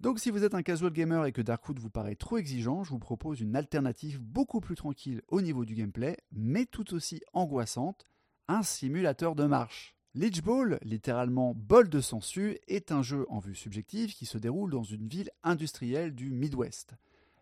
Donc 0.00 0.18
si 0.18 0.30
vous 0.30 0.44
êtes 0.44 0.54
un 0.54 0.62
casual 0.62 0.92
gamer 0.92 1.24
et 1.24 1.32
que 1.32 1.40
Darkwood 1.40 1.78
vous 1.78 1.90
paraît 1.90 2.16
trop 2.16 2.36
exigeant, 2.36 2.84
je 2.84 2.90
vous 2.90 2.98
propose 2.98 3.40
une 3.40 3.56
alternative 3.56 4.20
beaucoup 4.20 4.60
plus 4.60 4.74
tranquille 4.74 5.22
au 5.28 5.40
niveau 5.40 5.64
du 5.64 5.74
gameplay, 5.74 6.18
mais 6.30 6.66
tout 6.66 6.94
aussi 6.94 7.22
angoissante, 7.32 8.04
un 8.48 8.62
simulateur 8.62 9.34
de 9.34 9.44
marche. 9.44 9.94
Leech 10.14 10.42
littéralement 10.82 11.54
bol 11.54 11.88
de 11.88 12.00
sangsue, 12.00 12.58
est 12.68 12.92
un 12.92 13.02
jeu 13.02 13.26
en 13.28 13.40
vue 13.40 13.56
subjective 13.56 14.14
qui 14.14 14.26
se 14.26 14.38
déroule 14.38 14.70
dans 14.70 14.84
une 14.84 15.08
ville 15.08 15.30
industrielle 15.42 16.14
du 16.14 16.30
Midwest. 16.30 16.94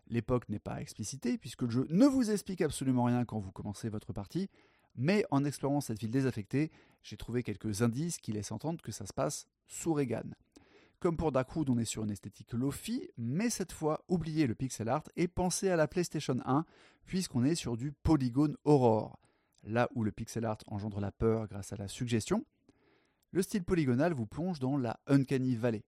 L'époque 0.07 0.49
n'est 0.49 0.59
pas 0.59 0.81
explicitée 0.81 1.37
puisque 1.37 1.61
le 1.61 1.69
jeu 1.69 1.87
ne 1.89 2.07
vous 2.07 2.31
explique 2.31 2.61
absolument 2.61 3.03
rien 3.03 3.25
quand 3.25 3.39
vous 3.39 3.51
commencez 3.51 3.89
votre 3.89 4.11
partie, 4.11 4.49
mais 4.95 5.23
en 5.31 5.43
explorant 5.45 5.81
cette 5.81 5.99
ville 5.99 6.11
désaffectée, 6.11 6.71
j'ai 7.03 7.17
trouvé 7.17 7.43
quelques 7.43 7.81
indices 7.83 8.17
qui 8.17 8.31
laissent 8.31 8.51
entendre 8.51 8.81
que 8.81 8.91
ça 8.91 9.05
se 9.05 9.13
passe 9.13 9.47
sous 9.67 9.93
Reagan. 9.93 10.31
Comme 10.99 11.17
pour 11.17 11.31
Darkwood, 11.31 11.69
on 11.69 11.77
est 11.77 11.85
sur 11.85 12.03
une 12.03 12.11
esthétique 12.11 12.53
Lofi, 12.53 13.09
mais 13.17 13.49
cette 13.49 13.73
fois, 13.73 14.03
oubliez 14.07 14.47
le 14.47 14.55
pixel 14.55 14.87
art 14.87 15.03
et 15.15 15.27
pensez 15.27 15.69
à 15.69 15.75
la 15.75 15.87
PlayStation 15.87 16.37
1, 16.45 16.65
puisqu'on 17.05 17.43
est 17.43 17.55
sur 17.55 17.75
du 17.75 17.91
polygone 17.91 18.55
Aurore. 18.63 19.22
Là 19.63 19.89
où 19.95 20.03
le 20.03 20.11
pixel 20.11 20.45
art 20.45 20.57
engendre 20.67 20.99
la 20.99 21.11
peur 21.11 21.47
grâce 21.47 21.73
à 21.73 21.77
la 21.77 21.87
suggestion, 21.87 22.45
le 23.31 23.41
style 23.41 23.63
polygonal 23.63 24.13
vous 24.13 24.27
plonge 24.27 24.59
dans 24.59 24.77
la 24.77 24.99
Uncanny 25.07 25.55
Valley. 25.55 25.83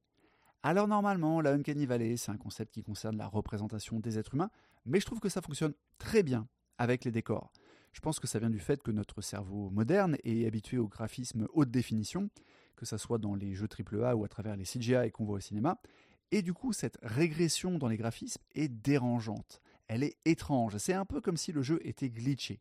Alors 0.63 0.88
normalement, 0.88 1.41
la 1.41 1.51
Uncanny 1.51 1.86
Valley, 1.86 2.17
c'est 2.17 2.32
un 2.32 2.38
concept 2.38 2.74
qui 2.74 2.82
concerne 2.82 3.17
la 3.17 3.27
représentation 3.27 4.00
des 4.00 4.17
êtres 4.17 4.34
humains, 4.34 4.50
mais 4.86 5.00
je 5.00 5.05
trouve 5.05 5.20
que 5.20 5.29
ça 5.29 5.41
fonctionne 5.41 5.74
très 6.00 6.24
bien 6.24 6.48
avec 6.77 7.05
les 7.05 7.12
décors. 7.12 7.51
Je 7.94 8.00
pense 8.00 8.20
que 8.20 8.27
ça 8.27 8.39
vient 8.39 8.50
du 8.50 8.60
fait 8.60 8.82
que 8.82 8.91
notre 8.91 9.22
cerveau 9.22 9.70
moderne 9.70 10.17
est 10.24 10.46
habitué 10.48 10.77
au 10.77 10.88
graphisme 10.88 11.48
haute 11.53 11.70
définition, 11.70 12.29
que 12.75 12.86
ce 12.86 12.98
soit 12.98 13.20
dans 13.20 13.36
les 13.36 13.53
jeux 13.53 13.67
AAA 13.67 14.15
ou 14.15 14.24
à 14.24 14.27
travers 14.27 14.55
les 14.55 14.65
CGI 14.65 15.12
qu'on 15.12 15.25
voit 15.25 15.38
au 15.38 15.39
cinéma, 15.39 15.79
et 16.32 16.41
du 16.41 16.53
coup 16.53 16.74
cette 16.74 16.98
régression 17.03 17.77
dans 17.77 17.88
les 17.88 17.98
graphismes 17.98 18.41
est 18.55 18.67
dérangeante. 18.67 19.62
Elle 19.88 20.03
est 20.03 20.17
étrange, 20.25 20.77
c'est 20.77 20.94
un 20.94 21.05
peu 21.05 21.22
comme 21.22 21.38
si 21.38 21.51
le 21.51 21.62
jeu 21.62 21.79
était 21.84 22.10
glitché. 22.10 22.60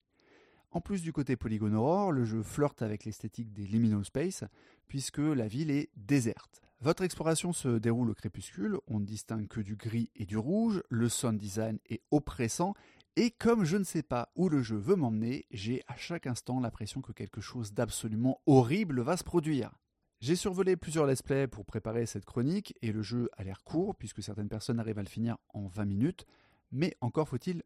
En 0.75 0.81
plus 0.81 1.03
du 1.03 1.13
côté 1.13 1.37
Polygon 1.37 1.73
Aurore, 1.73 2.11
le 2.11 2.25
jeu 2.25 2.43
flirte 2.43 2.83
avec 2.83 3.05
l'esthétique 3.05 3.53
des 3.53 3.65
liminal 3.65 4.05
space, 4.05 4.43
puisque 4.89 5.19
la 5.19 5.47
ville 5.47 5.71
est 5.71 5.89
déserte. 5.95 6.63
Votre 6.81 7.05
exploration 7.05 7.53
se 7.53 7.79
déroule 7.79 8.11
au 8.11 8.15
crépuscule, 8.15 8.79
on 8.89 8.99
ne 8.99 9.05
distingue 9.05 9.47
que 9.47 9.61
du 9.61 9.77
gris 9.77 10.11
et 10.17 10.27
du 10.27 10.37
rouge, 10.37 10.83
le 10.91 11.09
sound 11.09 11.39
design 11.39 11.79
est 11.89 12.03
oppressant, 12.11 12.75
et 13.15 13.31
comme 13.31 13.65
je 13.65 13.77
ne 13.77 13.85
sais 13.85 14.03
pas 14.03 14.33
où 14.35 14.49
le 14.49 14.63
jeu 14.63 14.77
veut 14.77 14.97
m'emmener, 14.97 15.47
j'ai 15.53 15.81
à 15.87 15.95
chaque 15.95 16.27
instant 16.27 16.59
l'impression 16.59 17.03
que 17.03 17.13
quelque 17.13 17.41
chose 17.41 17.73
d'absolument 17.73 18.41
horrible 18.47 19.01
va 19.01 19.17
se 19.17 19.23
produire. 19.23 19.79
J'ai 20.21 20.35
survolé 20.35 20.77
plusieurs 20.77 21.07
let's 21.07 21.23
play 21.23 21.47
pour 21.47 21.67
préparer 21.67 22.05
cette 22.05 22.25
chronique, 22.25 22.75
et 22.83 22.91
le 22.91 23.03
jeu 23.03 23.31
a 23.37 23.45
l'air 23.45 23.63
court, 23.63 23.95
puisque 23.95 24.25
certaines 24.25 24.49
personnes 24.49 24.81
arrivent 24.81 24.99
à 24.99 25.05
le 25.05 25.09
finir 25.09 25.37
en 25.51 25.69
20 25.69 25.85
minutes, 25.85 26.27
mais 26.73 26.97
encore 27.01 27.29
faut-il 27.29 27.63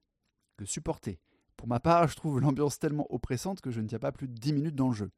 le 0.59 0.67
supporter. 0.67 1.19
Pour 1.59 1.67
ma 1.67 1.81
part, 1.81 2.07
je 2.07 2.15
trouve 2.15 2.41
l'ambiance 2.41 2.79
tellement 2.79 3.13
oppressante 3.13 3.61
que 3.61 3.73
je 3.73 3.81
ne 3.81 3.89
tiens 3.89 3.99
pas 3.99 4.13
plus 4.13 4.29
de 4.29 4.33
10 4.33 4.53
minutes 4.53 4.77
dans 4.77 4.89
le 4.89 4.95
jeu. 4.95 5.11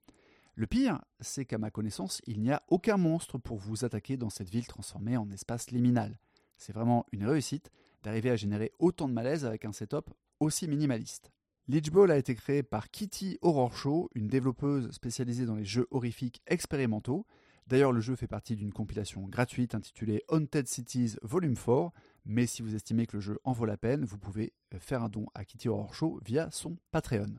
Le 0.55 0.67
pire, 0.67 0.99
c'est 1.21 1.45
qu'à 1.45 1.59
ma 1.59 1.71
connaissance, 1.71 2.23
il 2.27 2.41
n'y 2.41 2.51
a 2.51 2.63
aucun 2.69 2.97
monstre 2.97 3.37
pour 3.37 3.59
vous 3.59 3.85
attaquer 3.85 4.17
dans 4.17 4.31
cette 4.31 4.49
ville 4.49 4.67
transformée 4.67 5.19
en 5.19 5.31
espace 5.31 5.71
liminal. 5.71 6.19
C'est 6.57 6.73
vraiment 6.73 7.05
une 7.13 7.27
réussite 7.27 7.71
d'arriver 8.03 8.31
à 8.31 8.37
générer 8.37 8.73
autant 8.79 9.07
de 9.07 9.13
malaise 9.13 9.45
avec 9.45 9.67
un 9.67 9.73
setup 9.73 10.09
aussi 10.41 10.67
minimaliste. 10.67 11.31
Leech 11.69 11.91
Ball 11.91 12.11
a 12.11 12.17
été 12.17 12.35
créé 12.35 12.63
par 12.63 12.91
Kitty 12.91 13.37
Horror 13.43 13.77
Show, 13.77 14.09
une 14.15 14.27
développeuse 14.27 14.91
spécialisée 14.93 15.45
dans 15.45 15.57
les 15.57 15.67
jeux 15.67 15.89
horrifiques 15.91 16.41
expérimentaux. 16.47 17.27
D'ailleurs, 17.71 17.93
le 17.93 18.01
jeu 18.01 18.17
fait 18.17 18.27
partie 18.27 18.57
d'une 18.57 18.73
compilation 18.73 19.29
gratuite 19.29 19.77
intitulée 19.77 20.25
Haunted 20.27 20.67
Cities 20.67 21.15
Volume 21.23 21.55
4, 21.55 21.93
mais 22.25 22.45
si 22.45 22.63
vous 22.63 22.75
estimez 22.75 23.07
que 23.07 23.17
le 23.17 23.21
jeu 23.21 23.39
en 23.45 23.53
vaut 23.53 23.65
la 23.65 23.77
peine, 23.77 24.05
vous 24.05 24.19
pouvez 24.19 24.53
faire 24.81 25.05
un 25.05 25.09
don 25.09 25.27
à 25.37 25.45
Kitty 25.45 25.69
Horror 25.69 25.95
Show 25.95 26.19
via 26.25 26.51
son 26.51 26.77
Patreon. 26.91 27.33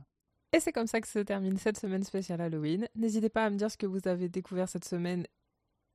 Et 0.54 0.62
c'est 0.62 0.72
comme 0.72 0.88
ça 0.88 1.02
que 1.02 1.10
se 1.10 1.20
termine 1.20 1.58
cette 1.58 1.78
semaine 1.78 2.04
spéciale 2.04 2.40
Halloween. 2.40 2.88
N'hésitez 2.96 3.28
pas 3.28 3.44
à 3.44 3.50
me 3.50 3.58
dire 3.58 3.70
ce 3.70 3.76
que 3.76 3.86
vous 3.86 4.08
avez 4.08 4.30
découvert 4.30 4.70
cette 4.70 4.86
semaine 4.86 5.28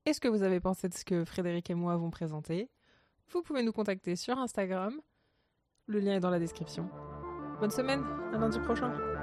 et 0.04 0.12
ce 0.12 0.20
que 0.20 0.28
vous 0.28 0.42
avez 0.42 0.60
pensé 0.60 0.90
de 0.90 0.94
ce 0.94 1.06
que 1.06 1.24
Frédéric 1.24 1.70
et 1.70 1.74
moi 1.74 1.94
avons 1.94 2.10
présenté. 2.10 2.68
Vous 3.30 3.40
pouvez 3.40 3.62
nous 3.62 3.72
contacter 3.72 4.16
sur 4.16 4.38
Instagram. 4.38 5.00
Le 5.86 5.98
lien 5.98 6.14
est 6.14 6.20
dans 6.20 6.28
la 6.30 6.38
description. 6.38 6.90
Bonne 7.58 7.70
semaine, 7.70 8.04
à 8.34 8.38
lundi 8.38 8.58
prochain. 8.58 9.15